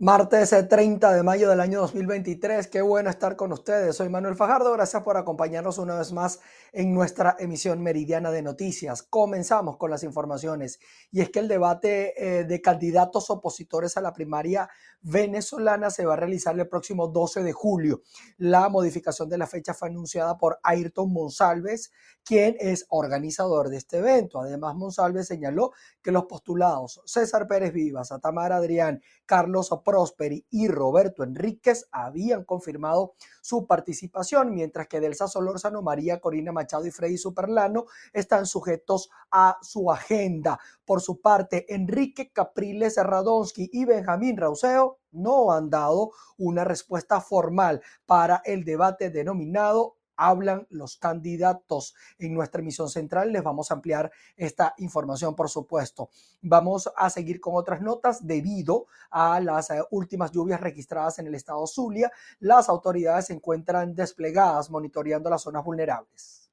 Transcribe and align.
Martes 0.00 0.54
30 0.68 1.12
de 1.12 1.24
mayo 1.24 1.50
del 1.50 1.58
año 1.58 1.80
2023. 1.80 2.68
Qué 2.68 2.80
bueno 2.82 3.10
estar 3.10 3.34
con 3.34 3.50
ustedes. 3.50 3.96
Soy 3.96 4.08
Manuel 4.08 4.36
Fajardo. 4.36 4.72
Gracias 4.72 5.02
por 5.02 5.16
acompañarnos 5.16 5.76
una 5.78 5.98
vez 5.98 6.12
más 6.12 6.38
en 6.72 6.94
nuestra 6.94 7.34
emisión 7.40 7.82
meridiana 7.82 8.30
de 8.30 8.42
noticias. 8.42 9.02
Comenzamos 9.02 9.76
con 9.76 9.90
las 9.90 10.04
informaciones. 10.04 10.78
Y 11.10 11.20
es 11.20 11.30
que 11.30 11.40
el 11.40 11.48
debate 11.48 12.14
eh, 12.16 12.44
de 12.44 12.60
candidatos 12.62 13.28
opositores 13.28 13.96
a 13.96 14.00
la 14.00 14.12
primaria 14.12 14.70
venezolana 15.00 15.90
se 15.90 16.06
va 16.06 16.12
a 16.12 16.16
realizar 16.16 16.56
el 16.56 16.68
próximo 16.68 17.08
12 17.08 17.42
de 17.42 17.52
julio. 17.52 18.02
La 18.36 18.68
modificación 18.68 19.28
de 19.28 19.38
la 19.38 19.48
fecha 19.48 19.74
fue 19.74 19.88
anunciada 19.88 20.38
por 20.38 20.60
Ayrton 20.62 21.12
Monsalves, 21.12 21.90
quien 22.24 22.56
es 22.60 22.86
organizador 22.90 23.68
de 23.68 23.78
este 23.78 23.98
evento. 23.98 24.40
Además, 24.40 24.76
Monsalves 24.76 25.26
señaló 25.26 25.72
que 26.02 26.12
los 26.12 26.26
postulados 26.26 27.00
César 27.04 27.48
Pérez 27.48 27.72
Vivas, 27.72 28.12
Atamar 28.12 28.52
Adrián, 28.52 29.02
Carlos 29.26 29.72
Prosperi 29.88 30.44
y 30.50 30.68
Roberto 30.68 31.22
Enríquez 31.22 31.88
habían 31.90 32.44
confirmado 32.44 33.14
su 33.40 33.66
participación, 33.66 34.54
mientras 34.54 34.86
que 34.86 35.00
Delsa 35.00 35.28
Solórzano, 35.28 35.80
María 35.80 36.20
Corina 36.20 36.52
Machado 36.52 36.84
y 36.84 36.90
Freddy 36.90 37.16
Superlano 37.16 37.86
están 38.12 38.44
sujetos 38.44 39.08
a 39.30 39.56
su 39.62 39.90
agenda. 39.90 40.60
Por 40.84 41.00
su 41.00 41.22
parte, 41.22 41.64
Enrique 41.74 42.30
Capriles 42.30 42.96
Radonsky 42.98 43.70
y 43.72 43.86
Benjamín 43.86 44.36
Rauseo 44.36 44.98
no 45.10 45.52
han 45.52 45.70
dado 45.70 46.10
una 46.36 46.64
respuesta 46.64 47.22
formal 47.22 47.80
para 48.04 48.42
el 48.44 48.64
debate 48.64 49.08
denominado 49.08 49.97
hablan 50.18 50.66
los 50.68 50.98
candidatos. 50.98 51.94
En 52.18 52.34
nuestra 52.34 52.60
emisión 52.60 52.90
central 52.90 53.32
les 53.32 53.42
vamos 53.42 53.70
a 53.70 53.74
ampliar 53.74 54.10
esta 54.36 54.74
información, 54.76 55.34
por 55.34 55.48
supuesto. 55.48 56.10
Vamos 56.42 56.90
a 56.94 57.08
seguir 57.08 57.40
con 57.40 57.54
otras 57.54 57.80
notas 57.80 58.26
debido 58.26 58.86
a 59.10 59.40
las 59.40 59.70
eh, 59.70 59.82
últimas 59.90 60.32
lluvias 60.32 60.60
registradas 60.60 61.18
en 61.20 61.28
el 61.28 61.34
estado 61.34 61.66
Zulia. 61.66 62.12
Las 62.40 62.68
autoridades 62.68 63.26
se 63.26 63.32
encuentran 63.32 63.94
desplegadas 63.94 64.68
monitoreando 64.70 65.30
las 65.30 65.42
zonas 65.42 65.64
vulnerables. 65.64 66.47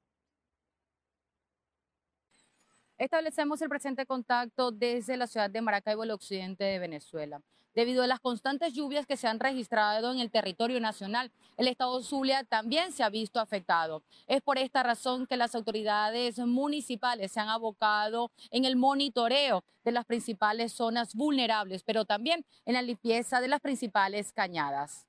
Establecemos 2.98 3.60
el 3.60 3.68
presente 3.68 4.06
contacto 4.06 4.70
desde 4.70 5.16
la 5.16 5.26
ciudad 5.26 5.50
de 5.50 5.60
Maracaibo, 5.60 6.04
el 6.04 6.10
occidente 6.12 6.64
de 6.64 6.78
Venezuela 6.78 7.42
debido 7.76 8.02
a 8.02 8.06
las 8.06 8.20
constantes 8.20 8.72
lluvias 8.72 9.04
que 9.04 9.18
se 9.18 9.28
han 9.28 9.38
registrado 9.38 10.10
en 10.10 10.18
el 10.18 10.30
territorio 10.30 10.80
nacional. 10.80 11.30
El 11.58 11.68
estado 11.68 12.02
Zulia 12.02 12.42
también 12.42 12.90
se 12.90 13.02
ha 13.02 13.10
visto 13.10 13.38
afectado. 13.38 14.02
Es 14.26 14.40
por 14.40 14.56
esta 14.56 14.82
razón 14.82 15.26
que 15.26 15.36
las 15.36 15.54
autoridades 15.54 16.38
municipales 16.38 17.32
se 17.32 17.40
han 17.40 17.50
abocado 17.50 18.32
en 18.50 18.64
el 18.64 18.76
monitoreo 18.76 19.62
de 19.84 19.92
las 19.92 20.06
principales 20.06 20.72
zonas 20.72 21.14
vulnerables, 21.14 21.82
pero 21.82 22.06
también 22.06 22.46
en 22.64 22.72
la 22.72 22.82
limpieza 22.82 23.42
de 23.42 23.48
las 23.48 23.60
principales 23.60 24.32
cañadas. 24.32 25.06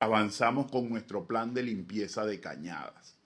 Avanzamos 0.00 0.70
con 0.70 0.88
nuestro 0.88 1.26
plan 1.26 1.52
de 1.52 1.62
limpieza 1.62 2.24
de 2.24 2.40
cañadas. 2.40 3.18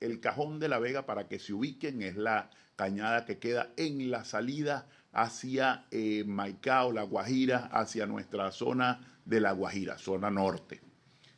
El 0.00 0.20
cajón 0.20 0.58
de 0.58 0.68
la 0.68 0.78
Vega, 0.78 1.04
para 1.04 1.28
que 1.28 1.38
se 1.38 1.52
ubiquen, 1.52 2.00
es 2.00 2.16
la 2.16 2.50
cañada 2.76 3.24
que 3.24 3.38
queda 3.38 3.70
en 3.76 4.10
la 4.10 4.24
salida 4.24 4.88
hacia 5.12 5.86
eh, 5.90 6.24
Maicao, 6.26 6.92
La 6.92 7.02
Guajira, 7.02 7.66
hacia 7.72 8.06
nuestra 8.06 8.50
zona 8.50 9.00
de 9.24 9.40
La 9.40 9.52
Guajira, 9.52 9.98
zona 9.98 10.30
norte. 10.30 10.80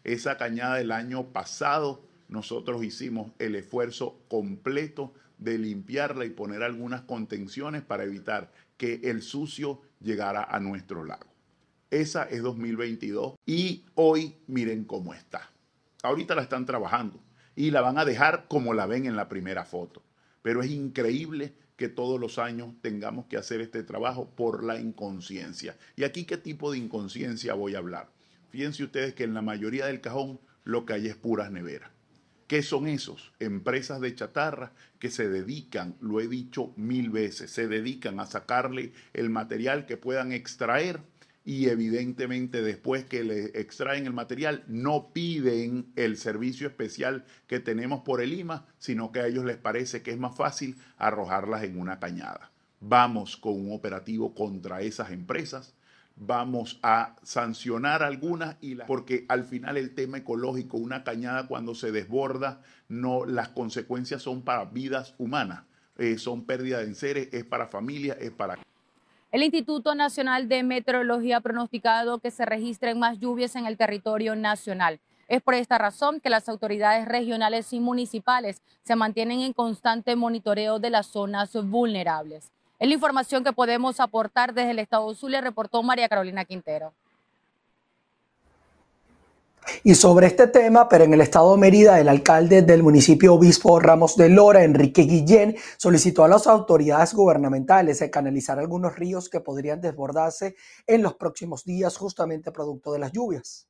Esa 0.05 0.37
cañada 0.37 0.77
del 0.77 0.93
año 0.93 1.33
pasado 1.33 2.07
nosotros 2.29 2.85
hicimos 2.85 3.33
el 3.39 3.55
esfuerzo 3.55 4.21
completo 4.29 5.15
de 5.39 5.59
limpiarla 5.59 6.25
y 6.25 6.31
poner 6.31 6.63
algunas 6.63 7.03
contenciones 7.03 7.83
para 7.83 8.05
evitar 8.05 8.53
que 8.77 9.01
el 9.05 9.23
sucio 9.23 9.83
llegara 10.01 10.45
a 10.45 10.61
nuestro 10.61 11.05
lago. 11.05 11.27
Esa 11.91 12.25
es 12.25 12.43
2022 12.43 13.35
y 13.47 13.85
hoy 13.95 14.37
miren 14.47 14.85
cómo 14.85 15.15
está. 15.15 15.51
Ahorita 16.03 16.35
la 16.35 16.43
están 16.43 16.67
trabajando 16.67 17.21
y 17.57 17.71
la 17.71 17.81
van 17.81 17.99
a 17.99 18.05
dejar 18.05 18.47
como 18.49 18.75
la 18.75 18.87
ven 18.87 19.07
en 19.07 19.17
la 19.17 19.29
primera 19.29 19.65
foto. 19.65 20.03
Pero 20.45 20.63
es 20.63 20.71
increíble 20.71 21.55
que 21.79 21.89
todos 21.89 22.21
los 22.21 22.39
años 22.39 22.75
tengamos 22.83 23.25
que 23.25 23.39
hacer 23.39 23.63
este 23.63 23.83
trabajo 23.83 24.29
por 24.29 24.63
la 24.63 24.79
inconsciencia. 24.79 25.75
¿Y 25.97 26.05
aquí 26.05 26.27
qué 26.27 26.37
tipo 26.37 26.71
de 26.71 26.77
inconsciencia 26.77 27.55
voy 27.55 27.75
a 27.75 27.79
hablar? 27.79 28.11
Fíjense 28.51 28.85
ustedes 28.85 29.15
que 29.15 29.25
en 29.25 29.33
la 29.33 29.41
mayoría 29.41 29.87
del 29.87 30.03
cajón 30.03 30.39
lo 30.65 30.85
que 30.85 30.93
hay 30.93 31.07
es 31.07 31.17
puras 31.17 31.51
neveras. 31.51 31.91
¿Qué 32.47 32.63
son 32.63 32.87
esos? 32.89 33.33
Empresas 33.41 34.03
de 34.03 34.15
chatarra 34.15 34.73
que 34.99 35.11
se 35.11 35.31
dedican, 35.31 35.97
lo 36.03 36.21
he 36.21 36.29
dicho 36.29 36.75
mil 36.77 37.09
veces, 37.09 37.51
se 37.51 37.67
dedican 37.67 38.21
a 38.21 38.27
sacarle 38.27 38.93
el 39.15 39.31
material 39.31 39.87
que 39.87 39.97
puedan 39.97 40.31
extraer 40.31 41.01
y 41.45 41.69
evidentemente 41.69 42.63
después 42.63 43.05
que 43.05 43.23
le 43.23 43.45
extraen 43.59 44.07
el 44.07 44.15
material 44.15 44.65
no 44.67 45.11
piden 45.13 45.93
el 45.95 46.17
servicio 46.17 46.67
especial 46.67 47.25
que 47.47 47.61
tenemos 47.61 48.01
por 48.01 48.23
el 48.23 48.33
IMA, 48.33 48.67
sino 48.79 49.13
que 49.13 49.21
a 49.21 49.27
ellos 49.27 49.45
les 49.45 49.59
parece 49.59 50.03
que 50.03 50.11
es 50.11 50.19
más 50.19 50.35
fácil 50.35 50.77
arrojarlas 50.97 51.63
en 51.65 51.79
una 51.79 52.01
cañada. 52.01 52.51
Vamos 52.81 53.37
con 53.37 53.55
un 53.55 53.73
operativo 53.73 54.35
contra 54.35 54.81
esas 54.81 55.11
empresas, 55.11 55.75
vamos 56.17 56.79
a 56.83 57.17
sancionar 57.23 58.03
algunas 58.03 58.57
y 58.61 58.77
porque 58.77 59.27
al 59.29 59.45
final 59.45 59.77
el 59.77 59.95
tema 59.95 60.19
ecológico, 60.19 60.79
una 60.79 61.05
cañada 61.05 61.47
cuando 61.47 61.75
se 61.75 61.93
desborda, 61.93 62.63
no 62.89 63.27
las 63.27 63.49
consecuencias 63.51 64.23
son 64.23 64.43
para 64.43 64.65
vidas 64.65 65.15
humanas, 65.19 65.65
eh, 65.99 66.19
son 66.19 66.47
pérdida 66.47 66.79
de 66.79 66.95
seres, 66.95 67.29
es 67.33 67.45
para 67.45 67.69
familias, 67.69 68.17
es 68.21 68.31
para 68.31 68.59
el 69.35 69.43
Instituto 69.43 69.97
Nacional 69.97 70.49
de 70.49 70.63
Meteorología 70.63 71.39
ha 71.39 71.41
pronosticado 71.41 72.21
que 72.21 72.31
se 72.31 72.47
registren 72.47 73.01
más 73.01 73.19
lluvias 73.19 73.57
en 73.57 73.67
el 73.67 73.77
territorio 73.77 74.37
nacional. 74.37 75.01
Es 75.27 75.43
por 75.43 75.55
esta 75.55 75.77
razón 75.77 76.21
que 76.21 76.31
las 76.31 76.49
autoridades 76.49 77.09
regionales 77.09 77.73
y 77.73 77.81
municipales 77.81 78.63
se 78.85 78.95
mantienen 78.95 79.41
en 79.41 79.53
constante 79.53 80.15
monitoreo 80.15 80.79
de 80.79 80.91
las 80.91 81.09
zonas 81.09 81.53
vulnerables. 81.53 82.53
Es 82.79 82.87
la 82.87 82.95
información 82.95 83.43
que 83.43 83.53
podemos 83.53 83.99
aportar 83.99 84.55
desde 84.55 84.71
el 84.71 84.79
Estado 84.79 85.13
Zulia, 85.17 85.41
reportó 85.41 85.83
María 85.83 86.09
Carolina 86.09 86.45
Quintero. 86.45 86.93
Y 89.83 89.95
sobre 89.95 90.27
este 90.27 90.47
tema, 90.49 90.89
pero 90.89 91.05
en 91.05 91.15
el 91.15 91.21
estado 91.21 91.53
de 91.53 91.61
Mérida, 91.61 92.01
el 92.01 92.09
alcalde 92.09 92.63
del 92.63 92.83
municipio 92.83 93.35
Obispo 93.35 93.81
Ramos 93.81 94.17
de 94.17 94.29
Lora, 94.29 94.65
Enrique 94.65 95.03
Guillén, 95.03 95.57
solicitó 95.77 96.25
a 96.25 96.29
las 96.29 96.47
autoridades 96.47 97.15
gubernamentales 97.15 98.03
canalizar 98.11 98.59
algunos 98.59 98.97
ríos 98.97 99.29
que 99.29 99.41
podrían 99.41 99.81
desbordarse 99.81 100.55
en 100.87 101.03
los 101.03 101.15
próximos 101.15 101.65
días 101.65 101.97
justamente 101.97 102.53
producto 102.53 102.93
de 102.93 102.99
las 102.99 103.13
lluvias. 103.13 103.69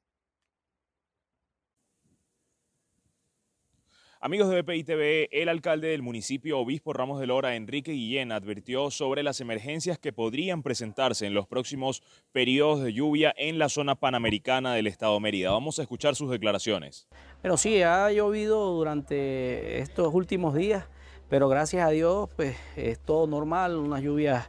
Amigos 4.27 4.49
de 4.49 4.63
BPI 4.63 4.85
TV, 4.85 5.29
el 5.33 5.51
alcalde 5.51 5.89
del 5.89 6.01
municipio 6.01 6.59
Obispo 6.59 6.95
Ramos 6.95 7.21
de 7.21 7.27
Lora, 7.27 7.57
Enrique 7.57 7.93
Guillén, 7.93 8.33
advirtió 8.33 8.91
sobre 8.91 9.23
las 9.23 9.43
emergencias 9.43 9.99
que 9.99 10.15
podrían 10.15 10.63
presentarse 10.63 11.27
en 11.27 11.35
los 11.35 11.47
próximos 11.47 12.03
periodos 12.33 12.83
de 12.83 12.95
lluvia 12.95 13.35
en 13.37 13.59
la 13.59 13.69
zona 13.69 13.97
panamericana 13.97 14.73
del 14.73 14.87
estado 14.87 15.21
Mérida. 15.21 15.51
Vamos 15.51 15.79
a 15.79 15.83
escuchar 15.83 16.17
sus 16.17 16.31
declaraciones. 16.31 17.07
Pero 17.43 17.59
sí, 17.59 17.83
ha 17.83 18.11
llovido 18.13 18.71
durante 18.71 19.81
estos 19.81 20.15
últimos 20.15 20.55
días, 20.55 20.87
pero 21.29 21.51
gracias 21.51 21.87
a 21.87 21.91
Dios 21.91 22.31
pues 22.35 22.57
es 22.77 22.99
todo 23.01 23.27
normal, 23.27 23.77
unas 23.77 24.01
lluvias 24.01 24.49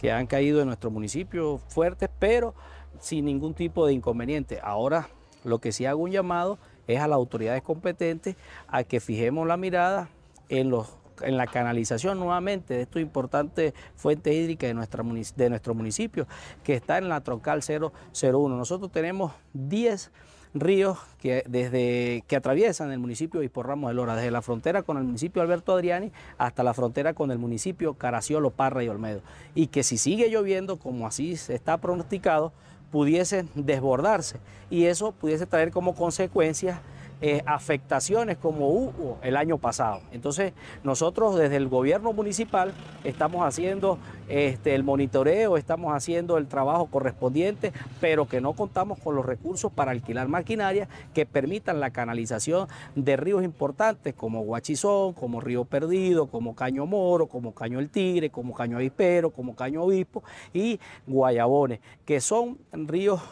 que 0.00 0.12
han 0.12 0.28
caído 0.28 0.60
en 0.60 0.68
nuestro 0.68 0.92
municipio 0.92 1.58
fuertes, 1.58 2.10
pero 2.20 2.54
sin 3.00 3.24
ningún 3.24 3.54
tipo 3.54 3.88
de 3.88 3.92
inconveniente. 3.92 4.60
Ahora 4.62 5.08
lo 5.42 5.58
que 5.58 5.72
sí 5.72 5.84
hago 5.84 6.04
un 6.04 6.12
llamado 6.12 6.60
es 6.86 7.00
a 7.00 7.08
las 7.08 7.16
autoridades 7.16 7.62
competentes 7.62 8.36
a 8.68 8.84
que 8.84 9.00
fijemos 9.00 9.46
la 9.46 9.56
mirada 9.56 10.08
en 10.48 10.70
los 10.70 10.88
en 11.22 11.36
la 11.36 11.46
canalización 11.46 12.18
nuevamente 12.18 12.74
de 12.74 12.82
esta 12.82 13.00
importante 13.00 13.74
fuente 13.94 14.34
hídrica 14.34 14.66
de, 14.66 14.74
nuestra, 14.74 15.02
de 15.02 15.50
nuestro 15.50 15.74
municipio, 15.74 16.26
que 16.62 16.74
está 16.74 16.98
en 16.98 17.08
la 17.08 17.22
troncal 17.22 17.62
001. 17.62 18.56
Nosotros 18.56 18.92
tenemos 18.92 19.32
10 19.54 20.10
ríos 20.54 20.98
que, 21.18 21.44
desde, 21.48 22.24
que 22.26 22.36
atraviesan 22.36 22.92
el 22.92 22.98
municipio 22.98 23.40
de 23.40 23.50
Ramos 23.54 23.90
de 23.90 23.94
Lora, 23.94 24.16
desde 24.16 24.30
la 24.30 24.42
frontera 24.42 24.82
con 24.82 24.96
el 24.96 25.04
municipio 25.04 25.42
Alberto 25.42 25.74
Adriani 25.74 26.12
hasta 26.38 26.62
la 26.62 26.74
frontera 26.74 27.14
con 27.14 27.30
el 27.30 27.38
municipio 27.38 27.94
Caraciolo, 27.94 28.50
Parra 28.50 28.82
y 28.82 28.88
Olmedo. 28.88 29.22
Y 29.54 29.68
que 29.68 29.82
si 29.82 29.98
sigue 29.98 30.30
lloviendo, 30.30 30.78
como 30.78 31.06
así 31.06 31.32
está 31.32 31.78
pronosticado, 31.78 32.52
pudiesen 32.96 33.50
desbordarse. 33.54 34.38
Y 34.70 34.86
eso 34.86 35.12
pudiese 35.12 35.44
traer 35.44 35.70
como 35.70 35.94
consecuencia 35.94 36.80
eh, 37.22 37.42
afectaciones 37.46 38.36
como 38.36 38.68
hubo 38.68 39.18
el 39.22 39.36
año 39.36 39.56
pasado. 39.56 40.02
Entonces, 40.12 40.52
nosotros 40.84 41.36
desde 41.36 41.56
el 41.56 41.68
gobierno 41.68 42.12
municipal 42.12 42.72
estamos 43.04 43.42
haciendo 43.42 43.98
este, 44.28 44.74
el 44.74 44.82
monitoreo, 44.84 45.56
estamos 45.56 45.94
haciendo 45.94 46.36
el 46.36 46.46
trabajo 46.46 46.86
correspondiente, 46.86 47.72
pero 48.00 48.26
que 48.26 48.40
no 48.40 48.52
contamos 48.52 48.98
con 48.98 49.14
los 49.14 49.24
recursos 49.24 49.72
para 49.72 49.92
alquilar 49.92 50.28
maquinaria 50.28 50.88
que 51.14 51.24
permitan 51.24 51.80
la 51.80 51.90
canalización 51.90 52.68
de 52.94 53.16
ríos 53.16 53.42
importantes 53.44 54.12
como 54.14 54.42
Guachizón, 54.42 55.14
como 55.14 55.40
Río 55.40 55.64
Perdido, 55.64 56.26
como 56.26 56.54
Caño 56.54 56.86
Moro, 56.86 57.28
como 57.28 57.54
Caño 57.54 57.78
El 57.78 57.88
Tigre, 57.88 58.30
como 58.30 58.54
Caño 58.54 58.76
Avispero, 58.76 59.30
como 59.30 59.56
Caño 59.56 59.84
Obispo 59.84 60.22
y 60.52 60.78
Guayabones, 61.06 61.80
que 62.04 62.20
son 62.20 62.58
ríos 62.72 63.22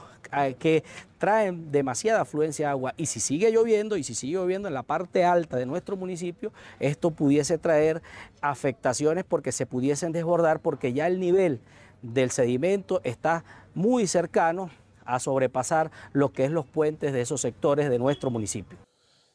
que 0.58 0.84
traen 1.19 1.70
demasiada 1.70 2.22
afluencia 2.22 2.66
de 2.66 2.70
agua 2.70 2.94
y 2.96 3.06
si 3.06 3.20
sigue 3.20 3.50
lloviendo 3.50 3.96
y 3.96 4.04
si 4.04 4.14
sigue 4.14 4.34
lloviendo 4.34 4.69
en 4.69 4.75
la 4.75 4.82
parte 4.82 5.25
alta 5.25 5.56
de 5.56 5.66
nuestro 5.66 5.96
municipio, 5.96 6.52
esto 6.81 7.10
pudiese 7.10 7.58
traer 7.58 8.02
afectaciones 8.40 9.25
porque 9.25 9.52
se 9.52 9.66
pudiesen 9.66 10.12
desbordar 10.12 10.60
porque 10.60 10.92
ya 10.92 11.06
el 11.06 11.20
nivel 11.20 11.60
del 12.02 12.31
sedimento 12.31 13.00
está 13.04 13.44
muy 13.75 14.06
cercano 14.06 14.70
a 15.04 15.19
sobrepasar 15.20 15.90
lo 16.12 16.32
que 16.32 16.44
es 16.44 16.50
los 16.50 16.66
puentes 16.66 17.12
de 17.12 17.20
esos 17.20 17.40
sectores 17.40 17.88
de 17.90 17.98
nuestro 17.98 18.30
municipio. 18.30 18.78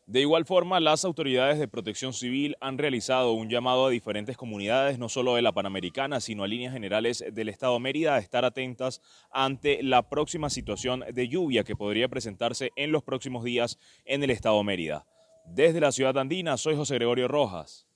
De 0.09 0.21
igual 0.21 0.45
forma, 0.45 0.79
las 0.79 1.05
autoridades 1.05 1.59
de 1.59 1.67
protección 1.67 2.13
civil 2.13 2.55
han 2.61 2.79
realizado 2.79 3.33
un 3.33 3.47
llamado 3.47 3.85
a 3.85 3.89
diferentes 3.91 4.37
comunidades, 4.37 4.97
no 4.97 5.07
solo 5.07 5.35
de 5.35 5.43
la 5.43 5.51
Panamericana, 5.51 6.19
sino 6.19 6.43
a 6.43 6.47
líneas 6.47 6.73
generales 6.73 7.23
del 7.31 7.47
Estado 7.47 7.79
Mérida, 7.79 8.15
a 8.15 8.17
estar 8.17 8.43
atentas 8.43 9.03
ante 9.29 9.83
la 9.83 10.09
próxima 10.09 10.49
situación 10.49 11.03
de 11.13 11.27
lluvia 11.27 11.63
que 11.63 11.75
podría 11.75 12.07
presentarse 12.07 12.71
en 12.75 12.91
los 12.91 13.03
próximos 13.03 13.43
días 13.43 13.77
en 14.03 14.23
el 14.23 14.31
Estado 14.31 14.63
Mérida. 14.63 15.05
Desde 15.45 15.79
la 15.79 15.91
ciudad 15.91 16.17
andina, 16.17 16.57
soy 16.57 16.75
José 16.75 16.95
Gregorio 16.95 17.27
Rojas, 17.27 17.87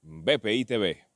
BPI 0.00 0.64
TV. 0.64 1.11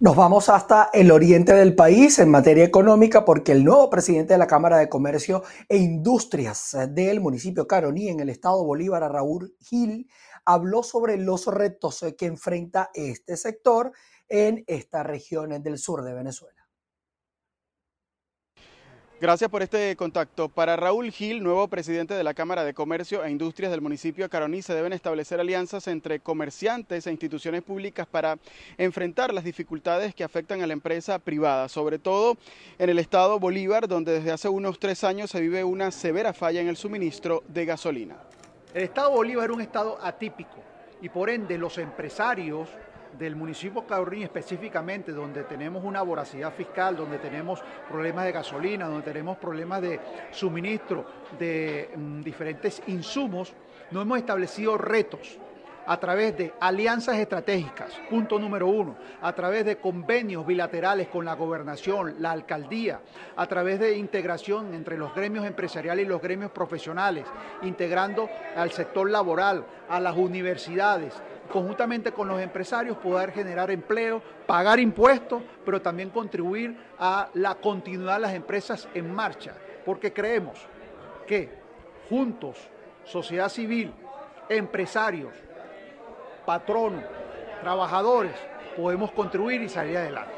Nos 0.00 0.16
vamos 0.16 0.48
hasta 0.48 0.90
el 0.92 1.10
oriente 1.10 1.54
del 1.54 1.74
país 1.74 2.18
en 2.18 2.30
materia 2.30 2.64
económica 2.64 3.24
porque 3.24 3.52
el 3.52 3.64
nuevo 3.64 3.90
presidente 3.90 4.34
de 4.34 4.38
la 4.38 4.46
Cámara 4.46 4.78
de 4.78 4.88
Comercio 4.88 5.42
e 5.68 5.76
Industrias 5.76 6.76
del 6.90 7.20
municipio 7.20 7.66
Caroní 7.66 8.08
en 8.08 8.20
el 8.20 8.28
estado 8.28 8.64
Bolívar, 8.64 9.02
Raúl 9.10 9.54
Gil, 9.60 10.08
habló 10.44 10.82
sobre 10.82 11.16
los 11.16 11.46
retos 11.46 12.04
que 12.18 12.26
enfrenta 12.26 12.90
este 12.94 13.36
sector 13.36 13.92
en 14.28 14.64
estas 14.66 15.06
regiones 15.06 15.62
del 15.62 15.78
sur 15.78 16.02
de 16.02 16.14
Venezuela. 16.14 16.53
Gracias 19.24 19.48
por 19.48 19.62
este 19.62 19.96
contacto. 19.96 20.50
Para 20.50 20.76
Raúl 20.76 21.10
Gil, 21.10 21.42
nuevo 21.42 21.66
presidente 21.68 22.12
de 22.12 22.22
la 22.22 22.34
Cámara 22.34 22.62
de 22.62 22.74
Comercio 22.74 23.24
e 23.24 23.30
Industrias 23.30 23.70
del 23.70 23.80
municipio 23.80 24.26
de 24.26 24.28
Caroní, 24.28 24.60
se 24.60 24.74
deben 24.74 24.92
establecer 24.92 25.40
alianzas 25.40 25.88
entre 25.88 26.20
comerciantes 26.20 27.06
e 27.06 27.10
instituciones 27.10 27.62
públicas 27.62 28.06
para 28.06 28.38
enfrentar 28.76 29.32
las 29.32 29.44
dificultades 29.44 30.14
que 30.14 30.24
afectan 30.24 30.60
a 30.60 30.66
la 30.66 30.74
empresa 30.74 31.18
privada, 31.18 31.70
sobre 31.70 31.98
todo 31.98 32.36
en 32.78 32.90
el 32.90 32.98
estado 32.98 33.40
Bolívar, 33.40 33.88
donde 33.88 34.12
desde 34.12 34.30
hace 34.30 34.50
unos 34.50 34.78
tres 34.78 35.04
años 35.04 35.30
se 35.30 35.40
vive 35.40 35.64
una 35.64 35.90
severa 35.90 36.34
falla 36.34 36.60
en 36.60 36.68
el 36.68 36.76
suministro 36.76 37.44
de 37.48 37.64
gasolina. 37.64 38.16
El 38.74 38.82
estado 38.82 39.10
Bolívar 39.10 39.48
es 39.48 39.56
un 39.56 39.62
estado 39.62 39.98
atípico 40.02 40.62
y 41.00 41.08
por 41.08 41.30
ende 41.30 41.56
los 41.56 41.78
empresarios 41.78 42.68
del 43.18 43.36
municipio 43.36 43.86
Caroní 43.86 44.22
específicamente, 44.22 45.12
donde 45.12 45.44
tenemos 45.44 45.84
una 45.84 46.02
voracidad 46.02 46.52
fiscal, 46.52 46.96
donde 46.96 47.18
tenemos 47.18 47.62
problemas 47.88 48.24
de 48.24 48.32
gasolina, 48.32 48.86
donde 48.86 49.04
tenemos 49.04 49.36
problemas 49.38 49.82
de 49.82 50.00
suministro 50.30 51.04
de 51.38 51.90
mm, 51.96 52.20
diferentes 52.20 52.82
insumos, 52.86 53.54
no 53.90 54.00
hemos 54.00 54.18
establecido 54.18 54.78
retos 54.78 55.38
a 55.86 55.98
través 55.98 56.36
de 56.36 56.52
alianzas 56.60 57.16
estratégicas, 57.18 57.92
punto 58.08 58.38
número 58.38 58.66
uno, 58.66 58.96
a 59.20 59.32
través 59.32 59.64
de 59.64 59.76
convenios 59.76 60.46
bilaterales 60.46 61.08
con 61.08 61.24
la 61.24 61.34
gobernación, 61.34 62.16
la 62.20 62.32
alcaldía, 62.32 63.00
a 63.36 63.46
través 63.46 63.80
de 63.80 63.96
integración 63.96 64.74
entre 64.74 64.96
los 64.96 65.14
gremios 65.14 65.46
empresariales 65.46 66.06
y 66.06 66.08
los 66.08 66.22
gremios 66.22 66.50
profesionales, 66.50 67.24
integrando 67.62 68.28
al 68.56 68.70
sector 68.70 69.10
laboral, 69.10 69.64
a 69.88 70.00
las 70.00 70.16
universidades, 70.16 71.14
conjuntamente 71.50 72.12
con 72.12 72.28
los 72.28 72.40
empresarios 72.40 72.96
poder 72.96 73.32
generar 73.32 73.70
empleo, 73.70 74.22
pagar 74.46 74.80
impuestos, 74.80 75.42
pero 75.64 75.82
también 75.82 76.10
contribuir 76.10 76.76
a 76.98 77.28
la 77.34 77.56
continuidad 77.56 78.14
de 78.14 78.20
las 78.20 78.34
empresas 78.34 78.88
en 78.94 79.12
marcha, 79.12 79.54
porque 79.84 80.12
creemos 80.12 80.58
que 81.26 81.50
juntos, 82.08 82.56
sociedad 83.04 83.48
civil, 83.48 83.92
empresarios, 84.48 85.32
patronos, 86.44 87.06
trabajadores, 87.58 88.50
podemos 88.74 89.12
contribuir 89.12 89.62
y 89.62 89.68
salir 89.68 89.96
adelante. 89.98 90.33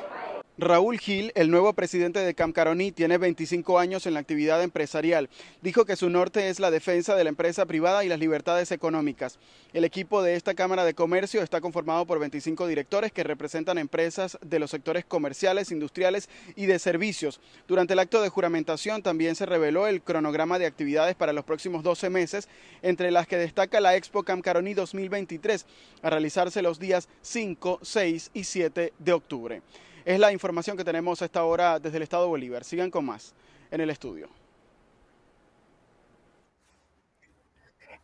Raúl 0.59 0.99
Gil, 0.99 1.33
el 1.35 1.51
nuevo 1.51 1.75
presidente 1.75 2.21
de 2.21 2.33
Camcaroní, 2.33 2.91
tiene 2.91 3.19
25 3.19 3.79
años 3.79 4.07
en 4.07 4.15
la 4.15 4.21
actividad 4.21 4.63
empresarial. 4.63 5.29
Dijo 5.61 5.85
que 5.85 5.97
su 5.97 6.09
norte 6.09 6.49
es 6.49 6.61
la 6.61 6.71
defensa 6.71 7.15
de 7.15 7.25
la 7.25 7.29
empresa 7.29 7.67
privada 7.67 8.07
y 8.07 8.09
las 8.09 8.19
libertades 8.19 8.73
económicas. 8.73 9.39
El 9.75 9.85
equipo 9.85 10.23
de 10.23 10.35
esta 10.35 10.55
Cámara 10.55 10.87
de 10.87 10.95
Comercio 10.95 11.43
está 11.43 11.61
conformado 11.61 12.07
por 12.07 12.19
25 12.21 12.67
directores 12.69 13.13
que 13.13 13.23
representan 13.23 13.77
empresas 13.77 14.39
de 14.41 14.59
los 14.59 14.71
sectores 14.71 15.05
comerciales, 15.05 15.73
industriales 15.73 16.31
y 16.55 16.65
de 16.65 16.79
servicios. 16.79 17.39
Durante 17.69 17.93
el 17.93 17.99
acto 17.99 18.23
de 18.23 18.31
juramentación 18.31 19.03
también 19.03 19.37
se 19.37 19.45
reveló 19.45 19.87
el 19.87 20.01
cronograma 20.01 20.59
de 20.59 20.65
actividades 20.65 21.17
para 21.17 21.35
los 21.35 21.45
próximos 21.45 21.83
12 21.83 22.09
meses, 22.09 22.49
entre 22.81 23.11
las 23.11 23.27
que 23.27 23.37
destaca 23.37 23.79
la 23.79 23.95
Expo 23.95 24.23
Camcaroní 24.23 24.73
2023, 24.73 25.67
a 26.01 26.09
realizarse 26.09 26.63
los 26.63 26.79
días 26.79 27.11
5, 27.21 27.81
6 27.83 28.31
y 28.33 28.45
7 28.45 28.95
de 28.99 29.13
octubre. 29.13 29.63
Es 30.07 30.21
la 30.21 30.31
información 30.31 30.77
que 30.77 30.85
tenemos 30.85 31.21
a 31.21 31.25
esta 31.25 31.43
hora 31.43 31.81
desde 31.81 31.97
el 31.97 32.05
Estado 32.05 32.29
Bolívar. 32.29 32.63
Sigan 32.63 32.93
con 32.93 33.05
más 33.05 33.35
en 33.73 33.81
el 33.81 33.91
estudio. 33.91 34.29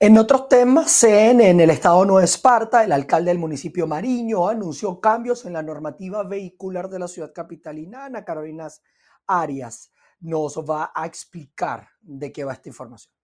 En 0.00 0.18
otros 0.18 0.48
temas, 0.48 1.04
en, 1.04 1.40
el 1.40 1.70
estado 1.70 2.04
Nueva 2.04 2.24
Esparta, 2.24 2.82
el 2.82 2.90
alcalde 2.90 3.30
del 3.30 3.38
municipio 3.38 3.86
Mariño 3.86 4.48
anunció 4.48 5.00
cambios 5.00 5.44
en 5.44 5.52
la 5.52 5.62
normativa 5.62 6.24
vehicular 6.24 6.88
de 6.88 6.98
la 6.98 7.06
ciudad 7.06 7.32
capitalina. 7.32 8.06
Ana 8.06 8.24
Carolinas 8.24 8.82
Arias 9.28 9.92
nos 10.18 10.58
va 10.58 10.90
a 10.92 11.06
explicar 11.06 11.86
de 12.00 12.32
qué 12.32 12.42
va 12.42 12.54
esta 12.54 12.68
información. 12.68 13.14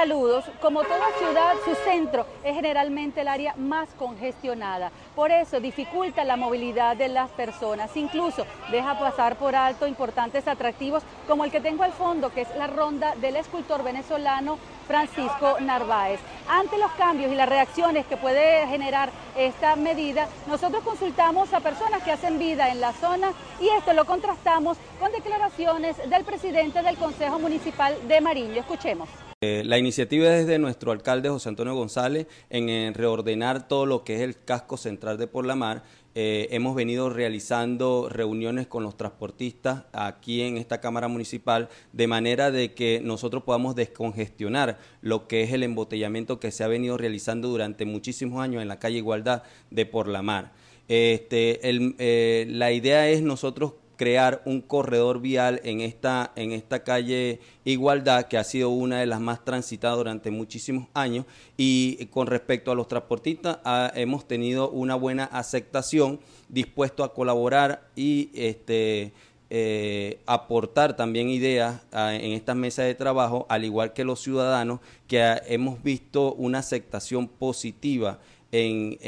Saludos. 0.00 0.46
Como 0.62 0.82
toda 0.82 1.12
ciudad, 1.18 1.56
su 1.62 1.74
centro 1.74 2.24
es 2.42 2.54
generalmente 2.54 3.20
el 3.20 3.28
área 3.28 3.54
más 3.58 3.90
congestionada. 3.98 4.90
Por 5.14 5.30
eso 5.30 5.60
dificulta 5.60 6.24
la 6.24 6.38
movilidad 6.38 6.96
de 6.96 7.08
las 7.08 7.28
personas. 7.32 7.94
Incluso 7.98 8.46
deja 8.70 8.98
pasar 8.98 9.36
por 9.36 9.54
alto 9.54 9.86
importantes 9.86 10.48
atractivos 10.48 11.02
como 11.28 11.44
el 11.44 11.50
que 11.50 11.60
tengo 11.60 11.82
al 11.82 11.92
fondo, 11.92 12.32
que 12.32 12.40
es 12.40 12.56
la 12.56 12.66
ronda 12.66 13.14
del 13.16 13.36
escultor 13.36 13.82
venezolano 13.84 14.58
Francisco 14.86 15.58
Narváez. 15.60 16.20
Ante 16.48 16.78
los 16.78 16.92
cambios 16.92 17.30
y 17.30 17.34
las 17.34 17.50
reacciones 17.50 18.06
que 18.06 18.16
puede 18.16 18.66
generar 18.68 19.10
esta 19.36 19.76
medida, 19.76 20.28
nosotros 20.46 20.82
consultamos 20.82 21.52
a 21.52 21.60
personas 21.60 22.02
que 22.02 22.12
hacen 22.12 22.38
vida 22.38 22.70
en 22.70 22.80
la 22.80 22.94
zona 22.94 23.32
y 23.60 23.68
esto 23.68 23.92
lo 23.92 24.06
contrastamos 24.06 24.78
con 24.98 25.12
declaraciones 25.12 25.98
del 26.08 26.24
presidente 26.24 26.80
del 26.82 26.96
Consejo 26.96 27.38
Municipal 27.38 28.08
de 28.08 28.22
Mariño. 28.22 28.60
Escuchemos. 28.60 29.29
Eh, 29.42 29.62
la 29.64 29.78
iniciativa 29.78 30.36
es 30.36 30.46
de 30.46 30.58
nuestro 30.58 30.92
alcalde 30.92 31.30
José 31.30 31.48
Antonio 31.48 31.74
González 31.74 32.26
en, 32.50 32.92
reordenar 32.92 33.68
todo 33.68 33.86
lo 33.86 34.04
que 34.04 34.16
es 34.16 34.20
el 34.20 34.36
casco 34.44 34.76
central 34.76 35.16
de 35.16 35.28
Por 35.28 35.46
la 35.46 35.56
Mar. 35.56 35.82
Eh, 36.14 36.48
hemos 36.50 36.74
venido 36.74 37.08
realizando 37.08 38.10
reuniones 38.10 38.66
con 38.66 38.82
los 38.82 38.98
transportistas 38.98 39.84
aquí 39.94 40.42
en 40.42 40.58
esta 40.58 40.82
Cámara 40.82 41.08
Municipal 41.08 41.70
de 41.94 42.06
manera 42.06 42.50
de 42.50 42.74
que 42.74 43.00
nosotros 43.02 43.42
podamos 43.42 43.74
descongestionar 43.74 44.78
lo 45.00 45.26
que 45.26 45.42
es 45.42 45.54
el 45.54 45.62
embotellamiento 45.62 46.38
que 46.38 46.50
se 46.50 46.62
ha 46.62 46.68
venido 46.68 46.98
realizando 46.98 47.48
durante 47.48 47.86
muchísimos 47.86 48.42
años 48.42 48.60
en 48.60 48.68
la 48.68 48.78
calle 48.78 48.98
Igualdad 48.98 49.44
de 49.70 49.86
Por 49.86 50.08
la 50.08 50.20
Mar. 50.20 50.52
Este, 50.86 51.60
eh, 51.62 52.44
la 52.46 52.72
idea 52.72 53.08
es 53.08 53.22
nosotros 53.22 53.72
crear 54.00 54.40
un 54.46 54.62
corredor 54.62 55.20
vial 55.20 55.60
en 55.62 55.82
esta, 55.82 56.32
en 56.34 56.52
esta 56.52 56.84
calle 56.84 57.38
Igualdad, 57.66 58.28
que 58.28 58.38
ha 58.38 58.44
sido 58.44 58.70
una 58.70 58.98
de 59.00 59.04
las 59.04 59.20
más 59.20 59.44
transitadas 59.44 59.98
durante 59.98 60.30
muchísimos 60.30 60.88
años. 60.94 61.26
Y 61.58 62.06
con 62.06 62.26
respecto 62.26 62.72
a 62.72 62.74
los 62.74 62.88
transportistas, 62.88 63.58
ah, 63.62 63.92
hemos 63.94 64.26
tenido 64.26 64.70
una 64.70 64.94
buena 64.94 65.24
aceptación, 65.24 66.18
dispuesto 66.48 67.04
a 67.04 67.12
colaborar 67.12 67.90
y 67.94 68.30
este, 68.32 69.12
eh, 69.50 70.20
aportar 70.24 70.96
también 70.96 71.28
ideas 71.28 71.82
ah, 71.92 72.14
en 72.14 72.32
estas 72.32 72.56
mesas 72.56 72.86
de 72.86 72.94
trabajo, 72.94 73.44
al 73.50 73.66
igual 73.66 73.92
que 73.92 74.04
los 74.04 74.22
ciudadanos, 74.22 74.80
que 75.08 75.22
ah, 75.22 75.42
hemos 75.46 75.82
visto 75.82 76.32
una 76.32 76.60
aceptación 76.60 77.28
positiva 77.28 78.18
en, 78.52 78.98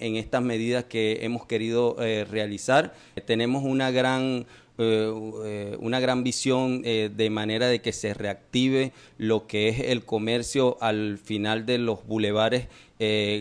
en, 0.00 0.16
estas 0.16 0.42
medidas 0.42 0.84
que 0.84 1.20
hemos 1.22 1.46
querido 1.46 1.96
eh, 2.00 2.24
realizar. 2.24 2.94
Tenemos 3.26 3.64
una 3.64 3.90
gran, 3.90 4.46
eh, 4.78 5.12
eh, 5.44 5.76
una 5.80 6.00
gran 6.00 6.22
visión 6.22 6.82
de 6.82 7.30
manera 7.30 7.66
de 7.66 7.80
que 7.80 7.92
se 7.92 8.14
reactive 8.14 8.92
lo 9.18 9.46
que 9.46 9.68
es 9.68 9.80
el 9.80 10.04
comercio 10.04 10.78
al 10.80 11.18
final 11.18 11.66
de 11.66 11.78
los 11.78 12.06
bulevares 12.06 12.68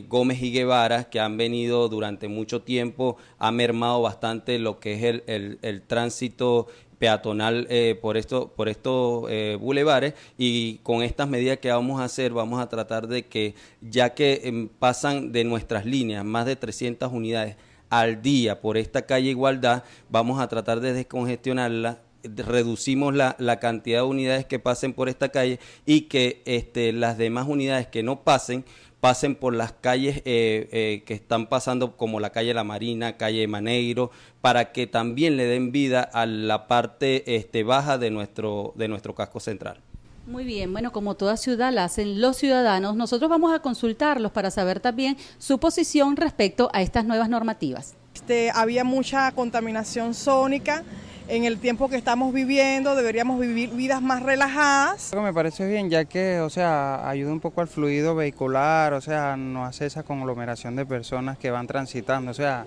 Gómez 0.07 0.41
y 0.41 0.51
Guevara, 0.51 1.03
que 1.03 1.19
han 1.19 1.37
venido 1.37 1.87
durante 1.87 2.27
mucho 2.27 2.63
tiempo, 2.63 3.17
ha 3.37 3.51
mermado 3.51 4.01
bastante 4.01 4.57
lo 4.57 4.79
que 4.79 4.93
es 4.93 5.21
el, 5.27 5.59
el 5.61 5.81
tránsito 5.83 6.67
peatonal 7.01 7.65
eh, 7.71 7.97
por, 7.99 8.15
esto, 8.15 8.53
por 8.55 8.69
estos 8.69 9.25
eh, 9.27 9.57
bulevares. 9.59 10.13
Y 10.37 10.75
con 10.83 11.01
estas 11.01 11.27
medidas 11.27 11.57
que 11.57 11.71
vamos 11.71 11.99
a 11.99 12.03
hacer 12.03 12.31
vamos 12.31 12.61
a 12.61 12.69
tratar 12.69 13.07
de 13.07 13.25
que 13.25 13.55
ya 13.81 14.13
que 14.13 14.41
em, 14.43 14.69
pasan 14.69 15.31
de 15.31 15.43
nuestras 15.43 15.83
líneas 15.83 16.23
más 16.23 16.45
de 16.45 16.55
300 16.55 17.11
unidades 17.11 17.55
al 17.89 18.21
día 18.21 18.61
por 18.61 18.77
esta 18.77 19.01
calle 19.07 19.31
Igualdad, 19.31 19.83
vamos 20.09 20.39
a 20.39 20.47
tratar 20.47 20.79
de 20.79 20.93
descongestionarla 20.93 21.97
reducimos 22.23 23.15
la, 23.15 23.35
la, 23.39 23.59
cantidad 23.59 24.01
de 24.01 24.07
unidades 24.07 24.45
que 24.45 24.59
pasen 24.59 24.93
por 24.93 25.09
esta 25.09 25.29
calle 25.29 25.59
y 25.87 26.01
que 26.01 26.43
este, 26.45 26.93
las 26.93 27.17
demás 27.17 27.47
unidades 27.47 27.87
que 27.87 28.03
no 28.03 28.21
pasen 28.23 28.63
pasen 29.01 29.35
por 29.35 29.53
las 29.53 29.73
calles 29.73 30.17
eh, 30.17 30.69
eh, 30.71 31.03
que 31.05 31.15
están 31.15 31.47
pasando 31.47 31.97
como 31.97 32.19
la 32.19 32.29
calle 32.29 32.53
La 32.53 32.63
Marina, 32.63 33.17
calle 33.17 33.47
Maneiro, 33.47 34.11
para 34.39 34.71
que 34.71 34.87
también 34.87 35.35
le 35.35 35.45
den 35.45 35.71
vida 35.71 36.01
a 36.01 36.25
la 36.25 36.67
parte 36.67 37.35
este, 37.35 37.63
baja 37.63 37.97
de 37.97 38.11
nuestro, 38.11 38.73
de 38.75 38.87
nuestro 38.87 39.15
casco 39.15 39.39
central. 39.39 39.79
Muy 40.27 40.45
bien, 40.45 40.71
bueno, 40.71 40.91
como 40.91 41.15
toda 41.15 41.35
ciudad 41.35 41.73
la 41.73 41.83
hacen 41.83 42.21
los 42.21 42.37
ciudadanos, 42.37 42.95
nosotros 42.95 43.29
vamos 43.29 43.53
a 43.53 43.59
consultarlos 43.59 44.31
para 44.31 44.51
saber 44.51 44.79
también 44.79 45.17
su 45.39 45.59
posición 45.59 46.15
respecto 46.15 46.69
a 46.73 46.83
estas 46.83 47.05
nuevas 47.05 47.27
normativas. 47.27 47.95
Este, 48.13 48.51
había 48.51 48.83
mucha 48.83 49.31
contaminación 49.31 50.13
sónica 50.13 50.83
en 51.27 51.45
el 51.45 51.59
tiempo 51.59 51.89
que 51.89 51.95
estamos 51.95 52.33
viviendo, 52.33 52.95
deberíamos 52.95 53.39
vivir 53.39 53.69
vidas 53.71 54.01
más 54.01 54.23
relajadas. 54.23 55.11
Me 55.15 55.33
parece 55.33 55.67
bien, 55.67 55.89
ya 55.89 56.05
que, 56.05 56.39
o 56.39 56.49
sea, 56.49 57.07
ayuda 57.07 57.31
un 57.31 57.39
poco 57.39 57.61
al 57.61 57.67
fluido 57.67 58.15
vehicular, 58.15 58.93
o 58.93 59.01
sea, 59.01 59.35
no 59.37 59.65
hace 59.65 59.85
esa 59.85 60.03
conglomeración 60.03 60.75
de 60.75 60.85
personas 60.85 61.37
que 61.37 61.51
van 61.51 61.67
transitando, 61.67 62.31
o 62.31 62.33
sea, 62.33 62.65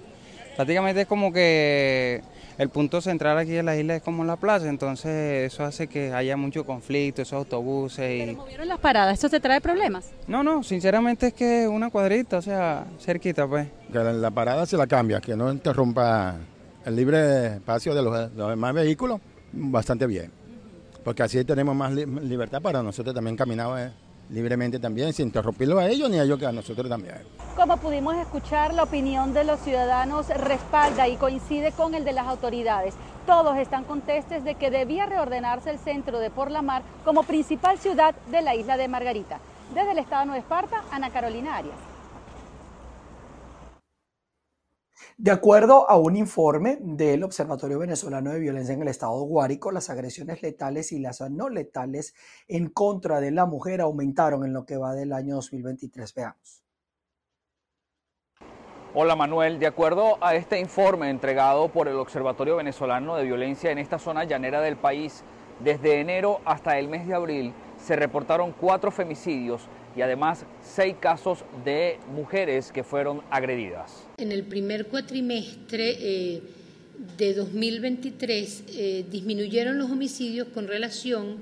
prácticamente 0.57 1.03
es 1.03 1.07
como 1.07 1.33
que 1.33 2.23
el 2.57 2.69
punto 2.69 3.01
central 3.01 3.37
aquí 3.37 3.51
de 3.51 3.63
la 3.63 3.77
isla 3.77 3.97
es 3.97 4.03
como 4.03 4.25
la 4.25 4.37
plaza, 4.37 4.69
entonces 4.69 5.53
eso 5.53 5.65
hace 5.65 5.89
que 5.89 6.13
haya 6.13 6.37
mucho 6.37 6.65
conflicto, 6.65 7.23
esos 7.23 7.35
autobuses. 7.35 8.15
Y... 8.15 8.27
¿Pero 8.27 8.39
movieron 8.39 8.69
las 8.69 8.79
paradas? 8.79 9.15
¿Esto 9.15 9.29
te 9.29 9.41
trae 9.41 9.61
problemas? 9.61 10.11
No, 10.29 10.45
no, 10.45 10.63
sinceramente 10.63 11.29
es 11.29 11.35
que 11.35 11.67
una 11.67 11.91
cuadrita, 11.91 12.39
o 12.39 12.43
sea, 12.43 12.87
cerquita 13.01 13.47
pues. 13.47 13.67
Que 13.93 13.99
la 13.99 14.31
parada 14.31 14.67
se 14.67 14.77
la 14.77 14.87
cambia, 14.87 15.21
que 15.21 15.37
no 15.37 15.51
interrumpa 15.51 16.37
el 16.85 16.97
libre 16.97 17.57
espacio 17.57 17.95
de 17.95 18.03
los, 18.03 18.37
demás 18.37 18.75
vehículos, 18.75 19.21
bastante 19.53 20.07
bien. 20.07 20.31
Porque 21.03 21.23
así 21.23 21.45
tenemos 21.45 21.75
más 21.75 21.93
libertad 21.93 22.63
para 22.63 22.83
nosotros 22.83 23.15
también 23.15 23.37
caminar 23.37 23.79
eh, 23.79 23.93
libremente 24.31 24.79
también, 24.79 25.13
sin 25.13 25.27
interrumpirlo 25.27 25.79
a 25.79 25.89
ellos 25.89 26.09
ni 26.09 26.19
a 26.19 26.23
ellos 26.23 26.39
que 26.39 26.47
a 26.47 26.53
nosotros 26.53 26.89
también. 26.89 27.17
Como 27.57 27.77
pudimos 27.77 28.17
escuchar, 28.17 28.75
la 28.75 28.85
opinión 28.85 29.33
de 29.35 29.45
los 29.45 29.61
ciudadanos 29.61 30.29
respalda 30.29 31.07
y 31.09 31.17
coincide 31.17 31.73
con 31.73 31.95
el 31.95 32.05
de 32.05 32.13
las 32.13 32.27
autoridades. 32.27 32.95
Todos 33.27 33.57
están 33.59 33.85
contestes 33.85 34.45
de 34.45 34.55
que 34.55 34.71
debía 34.71 35.07
reordenarse 35.07 35.71
el 35.71 35.79
centro 35.79 36.19
de 36.19 36.31
Porlamar 36.31 36.83
como 37.05 37.23
principal 37.23 37.79
ciudad 37.79 38.15
de 38.31 38.43
la 38.43 38.55
isla 38.55 38.77
de 38.77 38.89
Margarita. 38.89 39.41
Desde 39.75 39.93
el 39.93 39.99
estado 39.99 40.21
de 40.23 40.27
Nueva 40.27 40.41
Esparta, 40.41 40.85
Ana 40.91 41.11
Carolina 41.11 41.57
Arias. 41.57 41.94
De 45.17 45.31
acuerdo 45.31 45.89
a 45.89 45.97
un 45.97 46.17
informe 46.17 46.77
del 46.81 47.23
Observatorio 47.23 47.79
Venezolano 47.79 48.33
de 48.33 48.41
Violencia 48.41 48.75
en 48.75 48.83
el 48.83 48.89
Estado 48.89 49.23
Guárico, 49.23 49.71
las 49.71 49.89
agresiones 49.89 50.43
letales 50.43 50.91
y 50.91 50.99
las 50.99 51.21
no 51.31 51.49
letales 51.49 52.17
en 52.49 52.69
contra 52.69 53.21
de 53.21 53.31
la 53.31 53.47
mujer 53.47 53.81
aumentaron 53.81 54.45
en 54.45 54.53
lo 54.53 54.67
que 54.67 54.77
va 54.77 54.93
del 54.93 55.13
año 55.13 55.37
2023. 55.37 56.15
Veamos. 56.15 56.65
Hola 58.93 59.15
Manuel, 59.15 59.61
de 59.61 59.69
acuerdo 59.69 60.19
a 60.21 60.35
este 60.35 60.59
informe 60.59 61.11
entregado 61.11 61.69
por 61.69 61.87
el 61.87 61.95
Observatorio 61.95 62.57
Venezolano 62.57 63.15
de 63.15 63.23
Violencia 63.23 63.71
en 63.71 63.79
esta 63.79 64.01
zona 64.01 64.25
llanera 64.25 64.61
del 64.63 64.77
país, 64.77 65.23
desde 65.61 66.01
enero 66.01 66.41
hasta 66.45 66.77
el 66.81 66.89
mes 66.89 67.07
de 67.07 67.15
abril 67.15 67.55
se 67.77 67.95
reportaron 67.95 68.51
cuatro 68.51 68.91
femicidios 68.91 69.69
y 69.95 70.03
además 70.03 70.45
seis 70.61 70.97
casos 70.99 71.45
de 71.65 72.01
mujeres 72.17 72.73
que 72.73 72.83
fueron 72.83 73.23
agredidas. 73.31 74.04
En 74.17 74.31
el 74.31 74.45
primer 74.45 74.87
cuatrimestre 74.87 75.97
eh, 75.99 76.41
de 77.19 77.35
2023 77.35 78.63
eh, 78.69 79.05
disminuyeron 79.11 79.77
los 79.77 79.91
homicidios 79.91 80.47
con 80.55 80.69
relación 80.69 81.39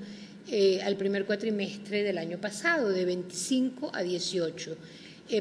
eh, 0.49 0.81
al 0.81 0.97
primer 0.97 1.25
cuatrimestre 1.25 2.01
del 2.01 2.17
año 2.17 2.39
pasado, 2.39 2.89
de 2.89 3.05
25 3.05 3.91
a 3.93 4.01
18. 4.01 4.77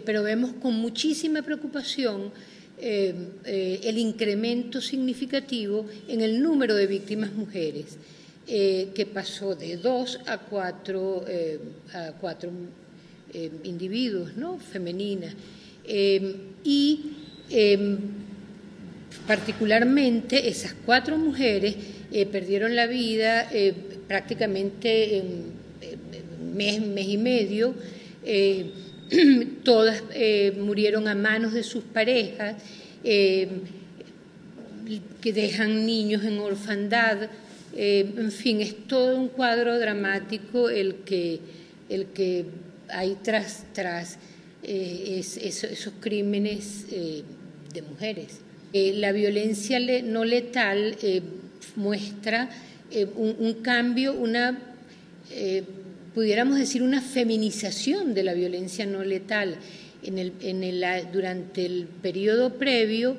pero 0.04 0.22
vemos 0.22 0.52
con 0.60 0.74
muchísima 0.74 1.42
preocupación 1.42 2.30
el 2.78 3.98
incremento 3.98 4.80
significativo 4.80 5.86
en 6.08 6.20
el 6.20 6.42
número 6.42 6.74
de 6.74 6.86
víctimas 6.86 7.32
mujeres. 7.32 7.96
que 8.46 9.08
pasó 9.12 9.54
de 9.54 9.76
2 9.76 10.20
a 10.26 10.38
4, 10.38 11.24
a 11.94 12.12
4 12.20 12.50
eh, 13.34 13.50
individuos, 13.64 14.36
¿no? 14.36 14.58
femeninas. 14.58 15.34
Y 16.64 17.00
eh, 17.52 17.96
particularmente 19.26 20.48
esas 20.48 20.74
cuatro 20.84 21.18
mujeres 21.18 21.76
perdieron 22.30 22.76
la 22.76 22.86
vida 22.86 23.48
prácticamente 24.06 25.16
en 25.16 25.52
mes, 26.54 26.80
mes 26.80 27.08
y 27.08 27.18
medio. 27.18 27.74
todas 29.62 30.02
murieron 30.58 31.08
a 31.08 31.14
manos 31.14 31.52
de 31.52 31.62
sus 31.62 31.84
parejas, 31.84 32.56
que 33.02 33.48
dejan 35.32 35.86
niños 35.86 36.24
en 36.24 36.38
orfandad. 36.38 37.30
en 37.74 38.32
fin, 38.32 38.60
es 38.60 38.74
todo 38.86 39.16
un 39.16 39.28
cuadro 39.28 39.78
dramático 39.78 40.68
el 40.68 40.96
que, 40.96 41.40
el 41.88 42.06
que 42.06 42.46
hay 42.92 43.16
tras, 43.22 43.64
tras 43.72 44.18
eh, 44.62 45.18
esos 45.18 45.92
crímenes 46.00 46.86
eh, 46.90 47.22
de 47.72 47.82
mujeres. 47.82 48.40
Eh, 48.72 48.94
la 48.96 49.12
violencia 49.12 49.78
no 50.02 50.24
letal 50.24 50.96
muestra 51.76 52.50
un, 53.16 53.54
cambio, 53.62 54.12
una, 54.14 54.58
pudiéramos 56.14 56.58
decir, 56.58 56.82
una 56.82 57.00
feminización 57.00 58.14
de 58.14 58.22
la 58.22 58.34
violencia 58.34 58.86
no 58.86 59.02
letal. 59.02 59.56
En 60.02 60.18
el, 60.18 60.32
en 60.42 60.64
el, 60.64 60.84
durante 61.12 61.64
el 61.64 61.86
periodo 61.86 62.54
previo 62.54 63.16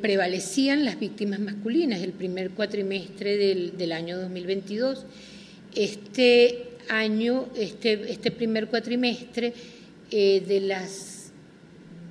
prevalecían 0.00 0.84
las 0.84 0.98
víctimas 1.00 1.40
masculinas, 1.40 2.00
el 2.00 2.12
primer 2.12 2.50
cuatrimestre 2.50 3.36
del, 3.36 3.76
del 3.76 3.92
año 3.92 4.18
2022. 4.18 5.04
Este 5.74 6.70
año, 6.90 7.46
este, 7.56 8.10
este 8.10 8.30
primer 8.30 8.66
cuatrimestre, 8.66 9.54
eh, 10.10 10.42
de 10.46 10.60
las 10.60 11.30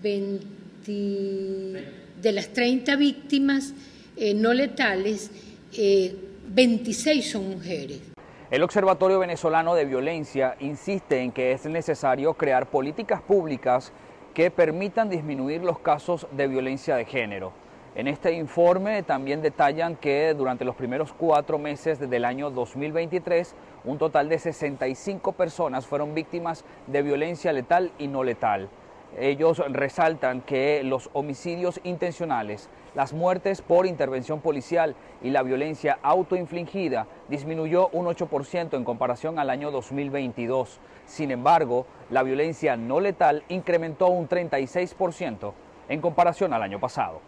20, 0.01 0.46
de 0.89 2.31
las 2.31 2.50
30 2.50 2.96
víctimas 2.96 3.74
eh, 4.17 4.34
no 4.34 4.53
letales, 4.53 5.31
26 5.72 7.25
eh, 7.25 7.29
son 7.29 7.50
mujeres. 7.50 8.01
El 8.50 8.63
Observatorio 8.63 9.19
Venezolano 9.19 9.75
de 9.75 9.86
Violencia 9.86 10.55
insiste 10.60 11.22
en 11.22 11.31
que 11.31 11.51
es 11.51 11.65
necesario 11.65 12.34
crear 12.34 12.69
políticas 12.69 13.22
públicas 13.22 13.93
que 14.34 14.50
permitan 14.50 15.10
disminuir 15.10 15.62
los 15.62 15.79
casos 15.79 16.25
de 16.31 16.48
violencia 16.48 16.96
de 16.96 17.05
género. 17.05 17.53
En 17.96 18.08
este 18.08 18.34
informe 18.34 19.03
también 19.03 19.41
detallan 19.41 19.96
que 19.96 20.34
durante 20.34 20.65
los 20.65 20.75
primeros 20.75 21.13
cuatro 21.13 21.60
meses 21.60 22.00
del 22.00 22.25
año 22.25 22.50
2023, 22.50 23.55
un 23.84 23.98
total 23.98 24.29
de 24.29 24.39
65 24.39 25.34
personas 25.34 25.86
fueron 25.86 26.15
víctimas 26.15 26.63
de 26.88 27.01
violencia 27.01 27.51
letal 27.51 27.91
y 28.00 28.08
no 28.08 28.24
letal. 28.24 28.69
Ellos 29.18 29.62
resaltan 29.70 30.42
que 30.42 30.84
los 30.84 31.10
homicidios 31.13 31.80
intencionales, 31.84 32.70
las 32.96 33.12
muertes 33.13 33.62
por 33.62 33.86
intervención 33.86 34.39
policial 34.39 34.96
y 35.24 35.32
la 35.32 35.42
violencia 35.42 35.98
autoinfligida 36.04 37.08
disminuyó 37.28 37.89
un 37.89 38.06
8% 38.06 38.75
en 38.75 38.84
comparación 38.84 39.39
al 39.39 39.50
año 39.50 39.72
2022. 39.72 40.80
Sin 41.06 41.32
embargo, 41.32 41.88
la 42.12 42.24
violencia 42.24 42.78
no 42.78 43.00
letal 43.00 43.44
incrementó 43.50 44.08
un 44.08 44.30
36% 44.30 45.54
en 45.89 46.01
comparación 46.01 46.54
al 46.54 46.62
año 46.62 46.80
pasado. 46.80 47.22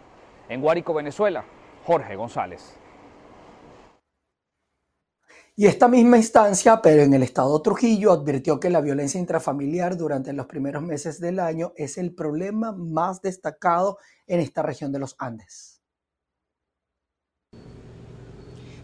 En 0.48 0.60
Guárico, 0.60 0.94
Venezuela, 0.94 1.44
Jorge 1.84 2.14
González. 2.14 2.78
Y 5.54 5.66
esta 5.66 5.86
misma 5.86 6.16
instancia, 6.16 6.80
pero 6.80 7.02
en 7.02 7.12
el 7.12 7.22
estado 7.22 7.60
Trujillo, 7.60 8.12
advirtió 8.12 8.58
que 8.58 8.70
la 8.70 8.80
violencia 8.80 9.20
intrafamiliar 9.20 9.98
durante 9.98 10.32
los 10.32 10.46
primeros 10.46 10.82
meses 10.82 11.20
del 11.20 11.38
año 11.38 11.74
es 11.76 11.98
el 11.98 12.14
problema 12.14 12.72
más 12.72 13.20
destacado 13.20 13.98
en 14.26 14.40
esta 14.40 14.62
región 14.62 14.92
de 14.92 14.98
los 14.98 15.14
Andes. 15.18 15.71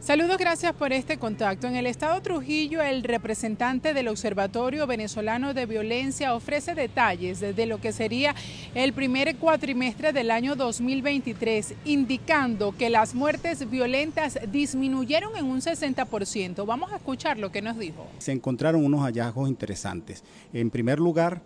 Saludos, 0.01 0.39
gracias 0.39 0.73
por 0.75 0.93
este 0.93 1.19
contacto. 1.19 1.67
En 1.67 1.75
el 1.75 1.85
estado 1.85 2.23
Trujillo, 2.23 2.81
el 2.81 3.03
representante 3.03 3.93
del 3.93 4.07
Observatorio 4.09 4.87
Venezolano 4.87 5.55
de 5.55 5.67
Violencia 5.67 6.35
ofrece 6.35 6.77
detalles 6.77 7.41
de 7.41 7.67
lo 7.67 7.81
que 7.81 7.93
sería 7.93 8.35
el 8.77 8.93
primer 8.93 9.37
cuatrimestre 9.37 10.13
del 10.13 10.31
año 10.31 10.55
2023, 10.55 11.75
indicando 11.85 12.75
que 12.77 12.91
las 12.91 13.15
muertes 13.15 13.69
violentas 13.69 14.39
disminuyeron 14.51 15.37
en 15.37 15.47
un 15.47 15.61
60%. 15.61 16.65
Vamos 16.65 16.93
a 16.93 16.97
escuchar 16.97 17.39
lo 17.39 17.51
que 17.51 17.61
nos 17.61 17.77
dijo. 17.77 18.07
Se 18.19 18.33
encontraron 18.33 18.85
unos 18.85 19.01
hallazgos 19.01 19.49
interesantes. 19.49 20.23
En 20.53 20.71
primer 20.71 21.01
lugar, 21.01 21.43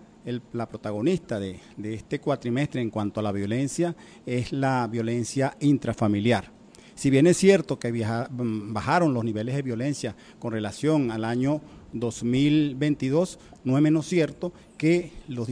la 0.52 0.68
protagonista 0.68 1.40
de, 1.40 1.59
este 1.82 2.21
cuatrimestre 2.21 2.82
en 2.82 2.90
cuanto 2.90 3.18
a 3.18 3.23
la 3.23 3.32
violencia 3.32 3.97
es 4.26 4.52
la 4.52 4.87
violencia 4.87 5.56
intrafamiliar. 5.61 6.62
Si 7.02 7.11
bien 7.11 7.26
es 7.26 7.37
cierto 7.37 7.80
que 7.80 7.90
mm, 7.90 8.73
bajaron 8.73 9.12
los 9.12 9.25
niveles 9.25 9.56
de 9.56 9.62
violencia 9.62 10.14
con 10.38 10.52
relación 10.52 11.11
al 11.11 11.25
año 11.25 11.61
2022, 11.94 13.40
no 13.64 13.76
es 13.76 13.82
menos 13.82 14.06
cierto 14.06 14.52
que 14.78 15.11
las 15.26 15.49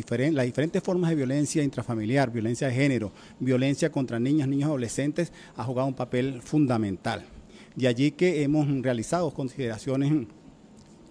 diferentes 0.47 0.81
formas 0.81 1.11
de 1.11 1.17
violencia 1.17 1.65
intrafamiliar, 1.65 2.31
violencia 2.31 2.69
de 2.69 2.75
género, 2.75 3.11
violencia 3.41 3.91
contra 3.91 4.21
niñas, 4.21 4.47
niños 4.47 4.69
y 4.69 4.71
adolescentes 4.71 5.33
ha 5.57 5.65
jugado 5.65 5.89
un 5.89 5.95
papel 5.95 6.41
fundamental. 6.41 7.25
De 7.75 7.89
allí 7.89 8.13
que 8.13 8.45
hemos 8.45 8.69
realizado 8.81 9.35
consideraciones 9.35 10.29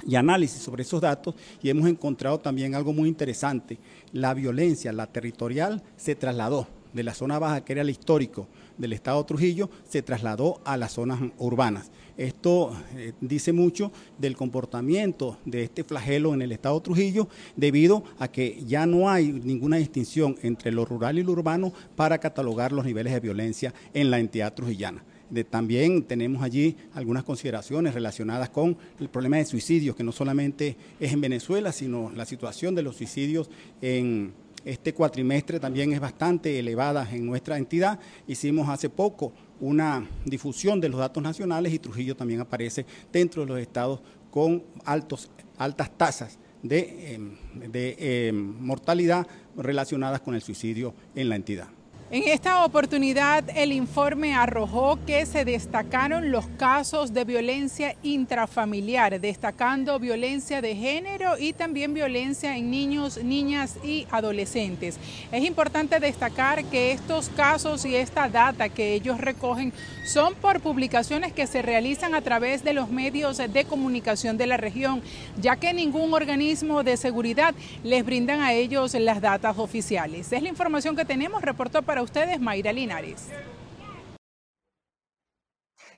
y 0.08 0.16
análisis 0.16 0.62
sobre 0.62 0.84
esos 0.84 1.02
datos 1.02 1.36
y 1.62 1.70
hemos 1.70 1.86
encontrado 1.90 2.40
también 2.40 2.76
algo 2.76 2.94
muy 2.94 3.10
interesante. 3.10 3.78
La 4.14 4.34
violencia, 4.34 4.94
la 4.94 5.08
territorial, 5.08 5.84
se 5.98 6.16
trasladó 6.16 6.66
de 6.94 7.04
la 7.04 7.14
zona 7.14 7.40
baja, 7.40 7.66
que 7.66 7.74
era 7.74 7.82
el 7.82 7.90
histórico 7.90 8.48
del 8.80 8.94
Estado 8.94 9.24
Trujillo, 9.26 9.70
se 9.88 10.02
trasladó 10.02 10.60
a 10.66 10.78
las 10.78 10.94
zonas 10.94 11.20
urbanas. 11.38 11.92
Esto 12.18 12.76
eh, 12.96 13.14
dice 13.22 13.54
mucho 13.54 13.92
del 14.18 14.36
comportamiento 14.36 15.38
de 15.46 15.64
este 15.64 15.84
flagelo 15.84 16.34
en 16.34 16.42
el 16.42 16.52
Estado 16.52 16.82
Trujillo, 16.82 17.30
debido 17.56 18.04
a 18.18 18.28
que 18.30 18.64
ya 18.66 18.88
no 18.88 19.10
hay 19.10 19.32
ninguna 19.32 19.78
distinción 19.78 20.36
entre 20.42 20.72
lo 20.72 20.84
rural 20.84 21.20
y 21.20 21.24
lo 21.24 21.34
urbano 21.34 21.72
para 21.96 22.18
catalogar 22.18 22.72
los 22.72 22.86
niveles 22.86 23.14
de 23.14 23.20
violencia 23.20 23.74
en 23.94 24.10
la 24.10 24.20
entidad 24.20 24.54
trujillana 24.54 25.04
también 25.50 26.04
tenemos 26.04 26.42
allí 26.42 26.76
algunas 26.94 27.24
consideraciones 27.24 27.94
relacionadas 27.94 28.50
con 28.50 28.78
el 29.00 29.10
problema 29.10 29.38
de 29.38 29.46
suicidios, 29.46 29.96
que 29.96 30.04
no 30.04 30.12
solamente 30.12 30.76
es 31.00 31.14
en 31.14 31.22
Venezuela, 31.22 31.72
sino 31.72 32.12
la 32.12 32.26
situación 32.26 32.76
de 32.76 32.82
los 32.82 32.96
suicidios 32.96 33.50
en 33.82 34.34
este 34.66 34.94
cuatrimestre 34.94 35.60
también 35.60 35.94
es 35.94 36.00
bastante 36.00 36.60
elevada 36.60 37.08
en 37.12 37.26
nuestra 37.26 37.58
entidad. 37.58 38.00
Hicimos 38.28 38.68
hace 38.70 38.90
poco 38.90 39.34
una 39.60 40.08
difusión 40.26 40.80
de 40.80 40.90
los 40.90 41.00
datos 41.00 41.22
nacionales 41.22 41.74
y 41.74 41.80
Trujillo 41.80 42.16
también 42.16 42.42
aparece 42.42 42.86
dentro 43.12 43.44
de 43.44 43.48
los 43.48 43.60
estados 43.60 44.02
con 44.32 44.64
altos, 44.86 45.30
altas 45.58 45.98
tasas 45.98 46.40
de, 46.62 47.14
em, 47.14 47.38
em, 47.74 48.36
mortalidad 48.60 49.26
relacionadas 49.56 50.22
con 50.22 50.36
el 50.36 50.42
suicidio 50.42 50.94
en 51.16 51.30
la 51.30 51.36
entidad. 51.36 51.68
En 52.12 52.24
esta 52.28 52.66
oportunidad, 52.66 53.44
el 53.56 53.72
informe 53.72 54.34
arrojó 54.34 54.98
que 55.06 55.28
se 55.28 55.46
destacaron 55.46 56.32
los 56.32 56.48
casos 56.58 57.14
de 57.14 57.24
violencia 57.24 57.96
intrafamiliar, 58.02 59.22
destacando 59.22 60.00
violencia 60.00 60.60
de 60.60 60.76
género 60.76 61.38
y 61.38 61.54
también 61.54 61.94
violencia 61.94 62.58
en 62.58 62.72
niños, 62.72 63.24
niñas 63.24 63.78
y 63.84 64.08
adolescentes. 64.10 64.98
Es 65.32 65.44
importante 65.44 66.00
destacar 66.00 66.66
que 66.66 66.94
estos 66.94 67.30
casos 67.30 67.86
y 67.86 67.96
esta 67.96 68.28
data 68.28 68.70
que 68.70 68.96
ellos 68.96 69.22
recogen 69.22 69.72
son 70.04 70.34
por 70.34 70.62
publicaciones 70.62 71.32
que 71.32 71.46
se 71.46 71.62
realizan 71.62 72.16
a 72.16 72.22
través 72.22 72.64
de 72.64 72.74
los 72.74 72.90
medios 72.90 73.38
de 73.38 73.66
comunicación 73.66 74.36
de 74.36 74.48
la 74.48 74.58
región, 74.58 75.04
ya 75.40 75.58
que 75.58 75.76
ningún 75.76 76.12
organismo 76.12 76.82
de 76.84 76.98
seguridad 76.98 77.54
les 77.84 78.04
brindan 78.04 78.42
a 78.42 78.54
ellos 78.54 78.96
las 78.96 79.22
datas 79.22 79.60
oficiales. 79.60 80.34
Es 80.34 80.42
la 80.42 80.50
información 80.50 80.96
que 80.96 81.06
tenemos, 81.06 81.44
reportó 81.44 81.84
para 81.84 81.99
ustedes, 82.02 82.40
Mayra 82.40 82.72
Linares. 82.74 83.28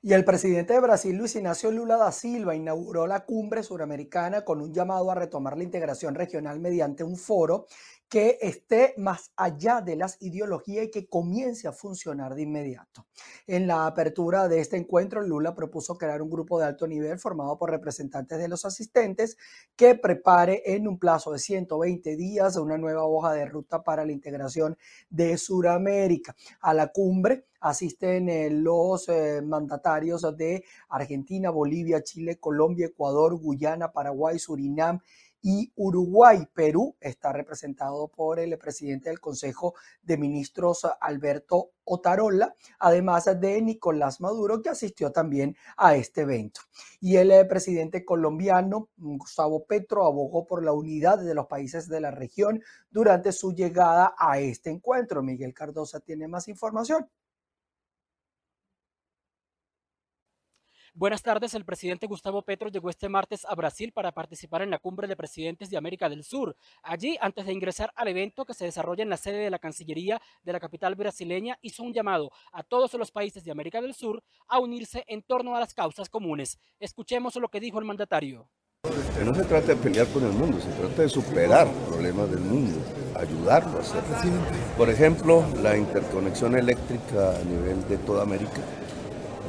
Y 0.04 0.14
el 0.14 0.26
presidente 0.26 0.74
de 0.74 0.80
Brasil, 0.80 1.16
Luis 1.16 1.36
Ignacio 1.36 1.72
Lula 1.72 1.96
da 1.96 2.12
Silva, 2.12 2.56
inauguró 2.56 3.06
la 3.06 3.24
cumbre 3.24 3.62
suramericana 3.62 4.44
con 4.44 4.60
un 4.60 4.74
llamado 4.74 5.12
a 5.12 5.16
retomar 5.16 5.56
la 5.56 5.64
integración 5.64 6.16
regional 6.16 6.60
mediante 6.60 7.04
un 7.04 7.18
foro 7.18 7.68
que 8.12 8.38
esté 8.42 8.94
más 8.98 9.32
allá 9.38 9.80
de 9.80 9.96
las 9.96 10.22
ideologías 10.22 10.84
y 10.84 10.92
que 10.92 11.08
comience 11.08 11.66
a 11.70 11.72
funcionar 11.72 12.36
de 12.36 12.42
inmediato. 12.42 13.06
En 13.48 13.68
la 13.68 13.88
apertura 13.88 14.50
de 14.50 14.60
este 14.60 14.76
encuentro, 14.76 15.22
Lula 15.22 15.56
propuso 15.56 15.98
crear 15.98 16.22
un 16.22 16.30
grupo 16.30 16.60
de 16.60 16.66
alto 16.66 16.86
nivel 16.88 17.20
formado 17.20 17.58
por 17.58 17.72
representantes 17.72 18.38
de 18.38 18.50
los 18.50 18.66
asistentes 18.66 19.38
que 19.78 19.96
prepare 19.96 20.62
en 20.66 20.90
un 20.90 21.00
plazo 21.00 21.32
de 21.32 21.40
120 21.40 22.18
días 22.18 22.58
una 22.58 22.78
nueva 22.78 23.06
hoja 23.06 23.32
de 23.32 23.46
ruta 23.46 23.82
para 23.82 24.06
la 24.06 24.12
integración 24.12 24.78
de 25.10 25.38
Sudamérica. 25.38 26.36
A 26.60 26.74
la 26.74 26.88
cumbre 26.88 27.46
asisten 27.62 28.28
eh, 28.28 28.50
los 28.50 29.08
eh, 29.08 29.42
mandatarios 29.42 30.24
de 30.36 30.66
Argentina, 30.90 31.50
Bolivia, 31.50 32.04
Chile, 32.04 32.40
Colombia, 32.40 32.88
Ecuador, 32.88 33.40
Guyana, 33.40 33.94
Paraguay, 33.94 34.38
Surinam 34.38 35.00
y 35.42 35.72
Uruguay. 35.76 36.48
Perú 36.54 36.96
está 37.00 37.34
representado 37.34 38.08
por 38.08 38.40
el 38.40 38.58
presidente 38.58 39.10
del 39.10 39.20
Consejo 39.20 39.74
de 40.02 40.18
Ministros, 40.18 40.88
Alberto 41.00 41.72
Otarola, 41.84 42.56
además 42.80 43.26
de 43.40 43.62
Nicolás 43.62 44.22
Maduro, 44.22 44.62
que 44.62 44.70
asistió 44.70 45.12
también 45.12 45.56
a 45.78 45.96
este 45.96 46.22
evento. 46.22 46.62
Y 47.00 47.18
el 47.18 47.32
eh, 47.32 47.46
presidente 47.46 48.06
colombiano, 48.06 48.90
Gustavo 48.98 49.66
Petro, 49.66 50.06
abogó 50.06 50.46
por 50.46 50.64
la 50.64 50.74
unidad 50.74 51.20
de 51.20 51.34
los 51.34 51.48
países 51.48 51.88
de 51.88 52.02
la 52.02 52.12
región 52.12 52.64
durante 52.90 53.32
su 53.32 53.54
llegada 53.54 54.14
a 54.18 54.40
este 54.40 54.70
encuentro. 54.70 55.24
Miguel 55.24 55.54
Cardosa 55.54 56.00
tiene 56.00 56.28
más 56.28 56.48
información. 56.48 57.08
Buenas 60.94 61.24
tardes. 61.24 61.54
El 61.54 61.64
presidente 61.64 62.06
Gustavo 62.06 62.42
Petro 62.42 62.68
llegó 62.68 62.90
este 62.90 63.08
martes 63.08 63.46
a 63.46 63.56
Brasil 63.56 63.94
para 63.94 64.12
participar 64.12 64.62
en 64.62 64.70
la 64.70 64.78
cumbre 64.78 65.08
de 65.08 65.16
presidentes 65.16 65.70
de 65.70 65.78
América 65.78 66.10
del 66.10 66.26
Sur. 66.26 66.54
Allí, 66.84 67.18
antes 67.22 67.46
de 67.46 67.54
ingresar 67.54 67.94
al 67.96 68.10
evento 68.10 68.44
que 68.46 68.54
se 68.54 68.66
desarrolla 68.66 69.02
en 69.02 69.10
la 69.10 69.16
sede 69.16 69.38
de 69.38 69.50
la 69.50 69.58
Cancillería 69.58 70.22
de 70.44 70.52
la 70.52 70.60
capital 70.60 70.96
brasileña, 70.96 71.58
hizo 71.62 71.84
un 71.84 71.94
llamado 71.94 72.30
a 72.52 72.64
todos 72.64 72.94
los 72.96 73.10
países 73.10 73.46
de 73.46 73.52
América 73.52 73.82
del 73.82 73.94
Sur 73.94 74.22
a 74.50 74.60
unirse 74.60 75.06
en 75.08 75.24
torno 75.24 75.56
a 75.56 75.62
las 75.62 75.74
causas 75.74 76.10
comunes. 76.10 76.60
Escuchemos 76.78 77.38
lo 77.38 77.48
que 77.48 77.62
dijo 77.62 77.80
el 77.80 77.86
mandatario. 77.86 78.50
no 79.24 79.34
se 79.34 79.46
trata 79.46 79.68
de 79.68 79.76
pelear 79.78 80.08
con 80.08 80.26
el 80.26 80.34
mundo, 80.34 80.60
se 80.60 80.72
trata 80.72 81.04
de 81.04 81.10
superar 81.10 81.72
problemas 81.88 82.30
del 82.30 82.42
mundo, 82.42 82.78
ayudarlo 83.16 83.78
a 83.78 83.80
hacerlo. 83.80 84.42
Por 84.76 84.90
ejemplo, 84.90 85.46
la 85.64 85.78
interconexión 85.78 86.58
eléctrica 86.58 87.40
a 87.40 87.44
nivel 87.46 87.88
de 87.88 87.98
toda 87.98 88.24
América 88.24 88.62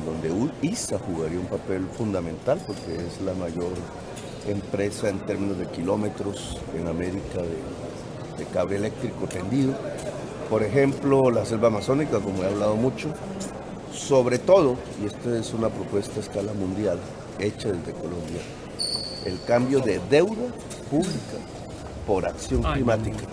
donde 0.05 0.53
ISA 0.63 0.99
jugaría 0.99 1.39
un 1.39 1.47
papel 1.47 1.87
fundamental 1.97 2.61
porque 2.67 2.95
es 2.97 3.21
la 3.25 3.35
mayor 3.35 3.73
empresa 4.49 5.09
en 5.09 5.19
términos 5.21 5.59
de 5.59 5.67
kilómetros 5.67 6.59
en 6.79 6.89
América 6.89 7.39
de, 7.39 8.45
cable 8.53 8.77
eléctrico 8.77 9.27
tendido. 9.29 9.73
Por 10.51 10.65
ejemplo, 10.65 11.31
la 11.31 11.45
selva 11.45 11.69
amazónica, 11.69 12.19
como 12.19 12.43
he 12.43 12.47
hablado 12.47 12.75
mucho, 12.75 13.09
sobre 13.93 14.39
todo, 14.39 14.77
y 15.01 15.07
esta 15.07 15.39
es 15.39 15.55
una 15.55 15.69
propuesta 15.69 16.19
a 16.19 16.21
escala 16.21 16.53
mundial 16.53 16.99
hecha 17.39 17.69
desde 17.69 17.93
Colombia, 17.93 18.41
el 19.25 19.41
cambio 19.45 19.79
de 19.79 20.01
deuda 20.11 20.49
pública 20.91 21.39
por 22.05 22.27
acción 22.27 22.63
climática, 22.63 23.25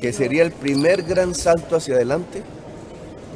que 0.00 0.12
sería 0.12 0.42
el 0.42 0.52
primer 0.52 1.02
gran 1.02 1.34
salto 1.34 1.76
hacia 1.76 1.96
adelante 1.96 2.42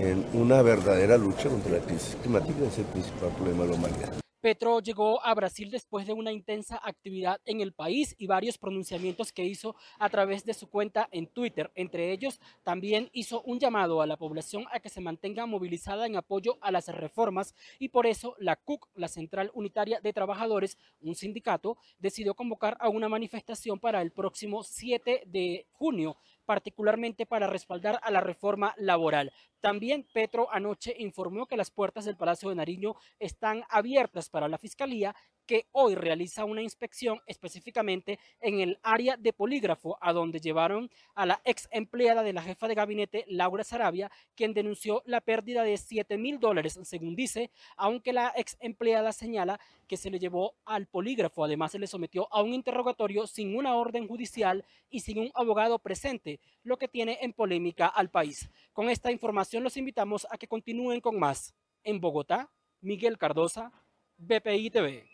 en 0.00 0.24
una 0.32 0.62
verdadera 0.62 1.18
lucha 1.18 1.48
contra 1.48 1.72
la 1.72 1.84
crisis 1.84 2.16
climática, 2.22 2.64
es 2.64 2.78
el 2.78 2.86
principal 2.86 3.30
problema 3.36 3.64
de 3.64 3.70
la 3.70 3.76
humanidad. 3.76 4.20
Petro 4.40 4.80
llegó 4.80 5.22
a 5.22 5.34
Brasil 5.34 5.70
después 5.70 6.06
de 6.06 6.14
una 6.14 6.32
intensa 6.32 6.80
actividad 6.82 7.42
en 7.44 7.60
el 7.60 7.74
país 7.74 8.14
y 8.16 8.26
varios 8.26 8.56
pronunciamientos 8.56 9.32
que 9.32 9.44
hizo 9.44 9.76
a 9.98 10.08
través 10.08 10.46
de 10.46 10.54
su 10.54 10.70
cuenta 10.70 11.10
en 11.12 11.26
Twitter. 11.26 11.70
Entre 11.74 12.10
ellos, 12.10 12.40
también 12.62 13.10
hizo 13.12 13.42
un 13.42 13.58
llamado 13.58 14.00
a 14.00 14.06
la 14.06 14.16
población 14.16 14.64
a 14.72 14.80
que 14.80 14.88
se 14.88 15.02
mantenga 15.02 15.44
movilizada 15.44 16.06
en 16.06 16.16
apoyo 16.16 16.56
a 16.62 16.70
las 16.70 16.88
reformas 16.88 17.54
y 17.78 17.90
por 17.90 18.06
eso 18.06 18.34
la 18.38 18.56
CUC, 18.56 18.88
la 18.94 19.08
Central 19.08 19.50
Unitaria 19.52 20.00
de 20.00 20.14
Trabajadores, 20.14 20.78
un 21.02 21.14
sindicato, 21.14 21.76
decidió 21.98 22.32
convocar 22.32 22.78
a 22.80 22.88
una 22.88 23.10
manifestación 23.10 23.78
para 23.78 24.00
el 24.00 24.10
próximo 24.10 24.62
7 24.62 25.24
de 25.26 25.66
junio 25.70 26.16
particularmente 26.50 27.26
para 27.26 27.46
respaldar 27.46 28.00
a 28.02 28.10
la 28.10 28.20
reforma 28.20 28.74
laboral. 28.76 29.32
También 29.60 30.04
Petro 30.12 30.48
anoche 30.50 30.96
informó 30.98 31.46
que 31.46 31.56
las 31.56 31.70
puertas 31.70 32.04
del 32.04 32.16
Palacio 32.16 32.48
de 32.48 32.56
Nariño 32.56 32.96
están 33.20 33.62
abiertas 33.68 34.30
para 34.30 34.48
la 34.48 34.58
Fiscalía 34.58 35.14
que 35.50 35.66
hoy 35.72 35.96
realiza 35.96 36.44
una 36.44 36.62
inspección 36.62 37.20
específicamente 37.26 38.20
en 38.40 38.60
el 38.60 38.78
área 38.84 39.16
de 39.16 39.32
polígrafo, 39.32 39.98
a 40.00 40.12
donde 40.12 40.38
llevaron 40.38 40.88
a 41.16 41.26
la 41.26 41.42
ex 41.44 41.68
empleada 41.72 42.22
de 42.22 42.32
la 42.32 42.42
jefa 42.42 42.68
de 42.68 42.76
gabinete, 42.76 43.24
Laura 43.26 43.64
Sarabia, 43.64 44.12
quien 44.36 44.54
denunció 44.54 45.02
la 45.06 45.20
pérdida 45.20 45.64
de 45.64 45.76
7 45.76 46.18
mil 46.18 46.38
dólares, 46.38 46.78
según 46.84 47.16
dice, 47.16 47.50
aunque 47.76 48.12
la 48.12 48.32
ex 48.36 48.56
empleada 48.60 49.10
señala 49.10 49.58
que 49.88 49.96
se 49.96 50.08
le 50.08 50.20
llevó 50.20 50.54
al 50.64 50.86
polígrafo. 50.86 51.42
Además, 51.42 51.72
se 51.72 51.80
le 51.80 51.88
sometió 51.88 52.32
a 52.32 52.42
un 52.42 52.54
interrogatorio 52.54 53.26
sin 53.26 53.56
una 53.56 53.74
orden 53.74 54.06
judicial 54.06 54.64
y 54.88 55.00
sin 55.00 55.18
un 55.18 55.32
abogado 55.34 55.80
presente, 55.80 56.38
lo 56.62 56.76
que 56.76 56.86
tiene 56.86 57.18
en 57.22 57.32
polémica 57.32 57.88
al 57.88 58.08
país. 58.08 58.48
Con 58.72 58.88
esta 58.88 59.10
información 59.10 59.64
los 59.64 59.76
invitamos 59.76 60.28
a 60.30 60.38
que 60.38 60.46
continúen 60.46 61.00
con 61.00 61.18
más. 61.18 61.56
En 61.82 62.00
Bogotá, 62.00 62.52
Miguel 62.80 63.18
Cardosa, 63.18 63.72
BPI 64.16 64.70
TV. 64.70 65.09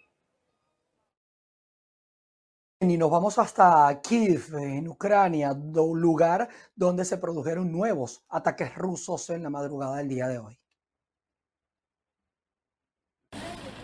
Y 2.88 2.96
nos 2.96 3.10
vamos 3.10 3.36
hasta 3.38 4.00
Kiev, 4.00 4.54
en 4.54 4.86
Ucrania, 4.86 5.52
lugar 5.54 6.48
donde 6.76 7.04
se 7.04 7.18
produjeron 7.18 7.72
nuevos 7.72 8.24
ataques 8.28 8.76
rusos 8.76 9.28
en 9.30 9.42
la 9.42 9.50
madrugada 9.50 9.96
del 9.96 10.08
día 10.08 10.28
de 10.28 10.38
hoy. 10.38 10.56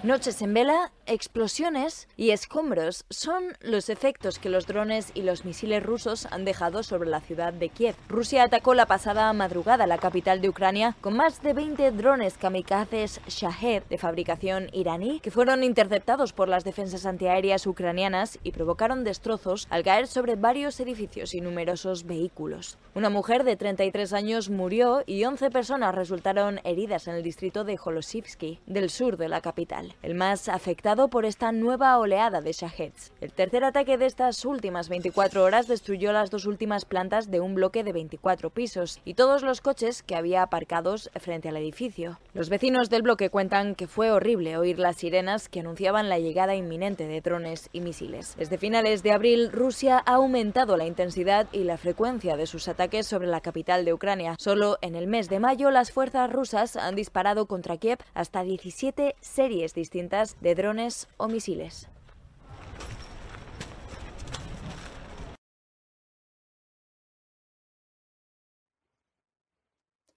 Noches 0.02 0.42
en 0.42 0.52
vela, 0.52 0.90
explosiones 1.06 2.08
y 2.16 2.30
escombros 2.30 3.04
son 3.08 3.56
los 3.60 3.88
efectos 3.88 4.40
que 4.40 4.48
los 4.48 4.66
drones 4.66 5.12
y 5.14 5.22
los 5.22 5.44
misiles 5.44 5.80
rusos 5.80 6.26
han 6.32 6.44
dejado 6.44 6.82
sobre 6.82 7.08
la 7.08 7.20
ciudad 7.20 7.52
de 7.52 7.68
Kiev. 7.68 7.94
Rusia 8.08 8.42
atacó 8.42 8.74
la 8.74 8.86
pasada 8.86 9.32
madrugada 9.32 9.86
la 9.86 9.98
capital 9.98 10.40
de 10.40 10.48
Ucrania 10.48 10.96
con 11.00 11.16
más 11.16 11.40
de 11.40 11.52
20 11.52 11.92
drones 11.92 12.36
kamikazes 12.36 13.20
Shahed 13.28 13.84
de 13.84 13.96
fabricación 13.96 14.70
iraní 14.72 15.20
que 15.20 15.30
fueron 15.30 15.62
interceptados 15.62 16.32
por 16.32 16.48
las 16.48 16.64
defensas 16.64 17.06
antiaéreas 17.06 17.64
ucranianas 17.68 18.40
y 18.42 18.50
provocaron 18.50 19.04
destrozos 19.04 19.68
al 19.70 19.84
caer 19.84 20.08
sobre 20.08 20.34
varios 20.34 20.80
edificios 20.80 21.32
y 21.32 21.40
numerosos 21.40 22.06
vehículos. 22.06 22.76
Una 22.96 23.08
mujer 23.08 23.44
de 23.44 23.54
33 23.54 24.12
años 24.14 24.50
murió 24.50 25.04
y 25.06 25.22
11 25.22 25.50
personas 25.50 25.94
resultaron 25.94 26.60
heridas 26.64 27.06
en 27.06 27.14
el 27.14 27.22
distrito 27.22 27.62
de 27.62 27.78
Holosivsky, 27.82 28.58
del 28.66 28.90
sur 28.90 29.16
de 29.16 29.28
la 29.28 29.40
capital 29.40 29.91
el 30.02 30.14
más 30.14 30.48
afectado 30.48 31.08
por 31.08 31.24
esta 31.24 31.52
nueva 31.52 31.98
oleada 31.98 32.40
de 32.40 32.52
Shaheds. 32.52 33.12
El 33.20 33.32
tercer 33.32 33.64
ataque 33.64 33.98
de 33.98 34.06
estas 34.06 34.44
últimas 34.44 34.88
24 34.88 35.42
horas 35.44 35.68
destruyó 35.68 36.12
las 36.12 36.30
dos 36.30 36.46
últimas 36.46 36.84
plantas 36.84 37.30
de 37.30 37.40
un 37.40 37.54
bloque 37.54 37.84
de 37.84 37.92
24 37.92 38.50
pisos 38.50 39.00
y 39.04 39.14
todos 39.14 39.42
los 39.42 39.60
coches 39.60 40.02
que 40.02 40.16
había 40.16 40.42
aparcados 40.42 41.10
frente 41.20 41.48
al 41.48 41.56
edificio. 41.56 42.18
Los 42.34 42.48
vecinos 42.48 42.90
del 42.90 43.02
bloque 43.02 43.30
cuentan 43.30 43.74
que 43.74 43.86
fue 43.86 44.10
horrible 44.10 44.56
oír 44.56 44.78
las 44.78 44.96
sirenas 44.96 45.48
que 45.48 45.60
anunciaban 45.60 46.08
la 46.08 46.18
llegada 46.18 46.54
inminente 46.54 47.06
de 47.06 47.20
drones 47.20 47.68
y 47.72 47.80
misiles. 47.80 48.34
Desde 48.36 48.58
finales 48.58 49.02
de 49.02 49.12
abril, 49.12 49.50
Rusia 49.52 50.02
ha 50.04 50.14
aumentado 50.14 50.76
la 50.76 50.86
intensidad 50.86 51.46
y 51.52 51.64
la 51.64 51.76
frecuencia 51.76 52.36
de 52.36 52.46
sus 52.46 52.68
ataques 52.68 53.06
sobre 53.06 53.28
la 53.28 53.40
capital 53.40 53.84
de 53.84 53.92
Ucrania. 53.92 54.36
Solo 54.38 54.78
en 54.82 54.94
el 54.94 55.06
mes 55.06 55.28
de 55.28 55.40
mayo, 55.40 55.70
las 55.70 55.92
fuerzas 55.92 56.32
rusas 56.32 56.76
han 56.76 56.94
disparado 56.94 57.46
contra 57.46 57.76
Kiev 57.76 57.98
hasta 58.14 58.42
17 58.42 59.16
series 59.20 59.74
distintas 59.82 60.36
de 60.40 60.54
drones 60.54 61.08
o 61.16 61.26
misiles. 61.26 61.88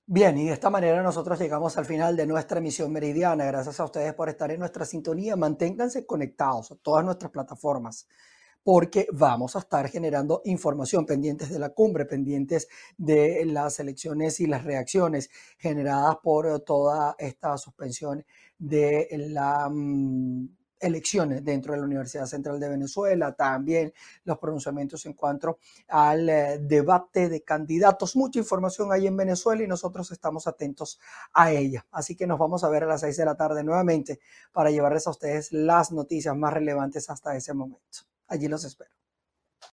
Bien, 0.07 0.37
y 0.37 0.45
de 0.45 0.53
esta 0.53 0.69
manera 0.69 1.01
nosotros 1.01 1.39
llegamos 1.39 1.79
al 1.79 1.85
final 1.85 2.15
de 2.15 2.27
nuestra 2.27 2.59
emisión 2.59 2.91
meridiana. 2.93 3.43
Gracias 3.45 3.79
a 3.79 3.85
ustedes 3.85 4.13
por 4.13 4.29
estar 4.29 4.51
en 4.51 4.59
nuestra 4.59 4.85
sintonía. 4.85 5.35
Manténganse 5.35 6.05
conectados 6.05 6.71
a 6.71 6.75
todas 6.75 7.03
nuestras 7.03 7.31
plataformas 7.31 8.07
porque 8.65 9.05
vamos 9.11 9.55
a 9.55 9.59
estar 9.59 9.87
generando 9.89 10.41
información 10.43 11.05
pendientes 11.05 11.51
de 11.51 11.59
la 11.59 11.69
cumbre, 11.69 12.05
pendientes 12.05 12.67
de 12.97 13.45
las 13.45 13.79
elecciones 13.79 14.39
y 14.39 14.47
las 14.47 14.63
reacciones 14.63 15.29
generadas 15.59 16.17
por 16.23 16.59
toda 16.61 17.15
esta 17.19 17.55
suspensión 17.59 18.25
de 18.57 19.07
las 19.29 19.69
mm, 19.71 20.45
elecciones 20.79 21.43
dentro 21.43 21.73
de 21.73 21.79
la 21.79 21.85
Universidad 21.85 22.25
Central 22.25 22.59
de 22.59 22.69
Venezuela, 22.69 23.33
también 23.33 23.93
los 24.23 24.37
pronunciamientos 24.37 25.05
en 25.05 25.13
cuanto 25.13 25.59
al 25.87 26.29
eh, 26.29 26.59
debate 26.59 27.29
de 27.29 27.43
candidatos. 27.43 28.15
Mucha 28.15 28.39
información 28.39 28.91
hay 28.91 29.07
en 29.07 29.17
Venezuela 29.17 29.63
y 29.63 29.67
nosotros 29.67 30.11
estamos 30.11 30.47
atentos 30.47 30.99
a 31.33 31.51
ella. 31.51 31.85
Así 31.91 32.15
que 32.15 32.27
nos 32.27 32.39
vamos 32.39 32.63
a 32.63 32.69
ver 32.69 32.83
a 32.83 32.87
las 32.87 33.01
seis 33.01 33.17
de 33.17 33.25
la 33.25 33.35
tarde 33.35 33.63
nuevamente 33.63 34.19
para 34.51 34.71
llevarles 34.71 35.07
a 35.07 35.11
ustedes 35.11 35.51
las 35.51 35.91
noticias 35.91 36.35
más 36.35 36.53
relevantes 36.53 37.09
hasta 37.09 37.35
ese 37.35 37.53
momento. 37.53 37.99
Allí 38.27 38.47
los 38.47 38.63
espero. 38.65 39.04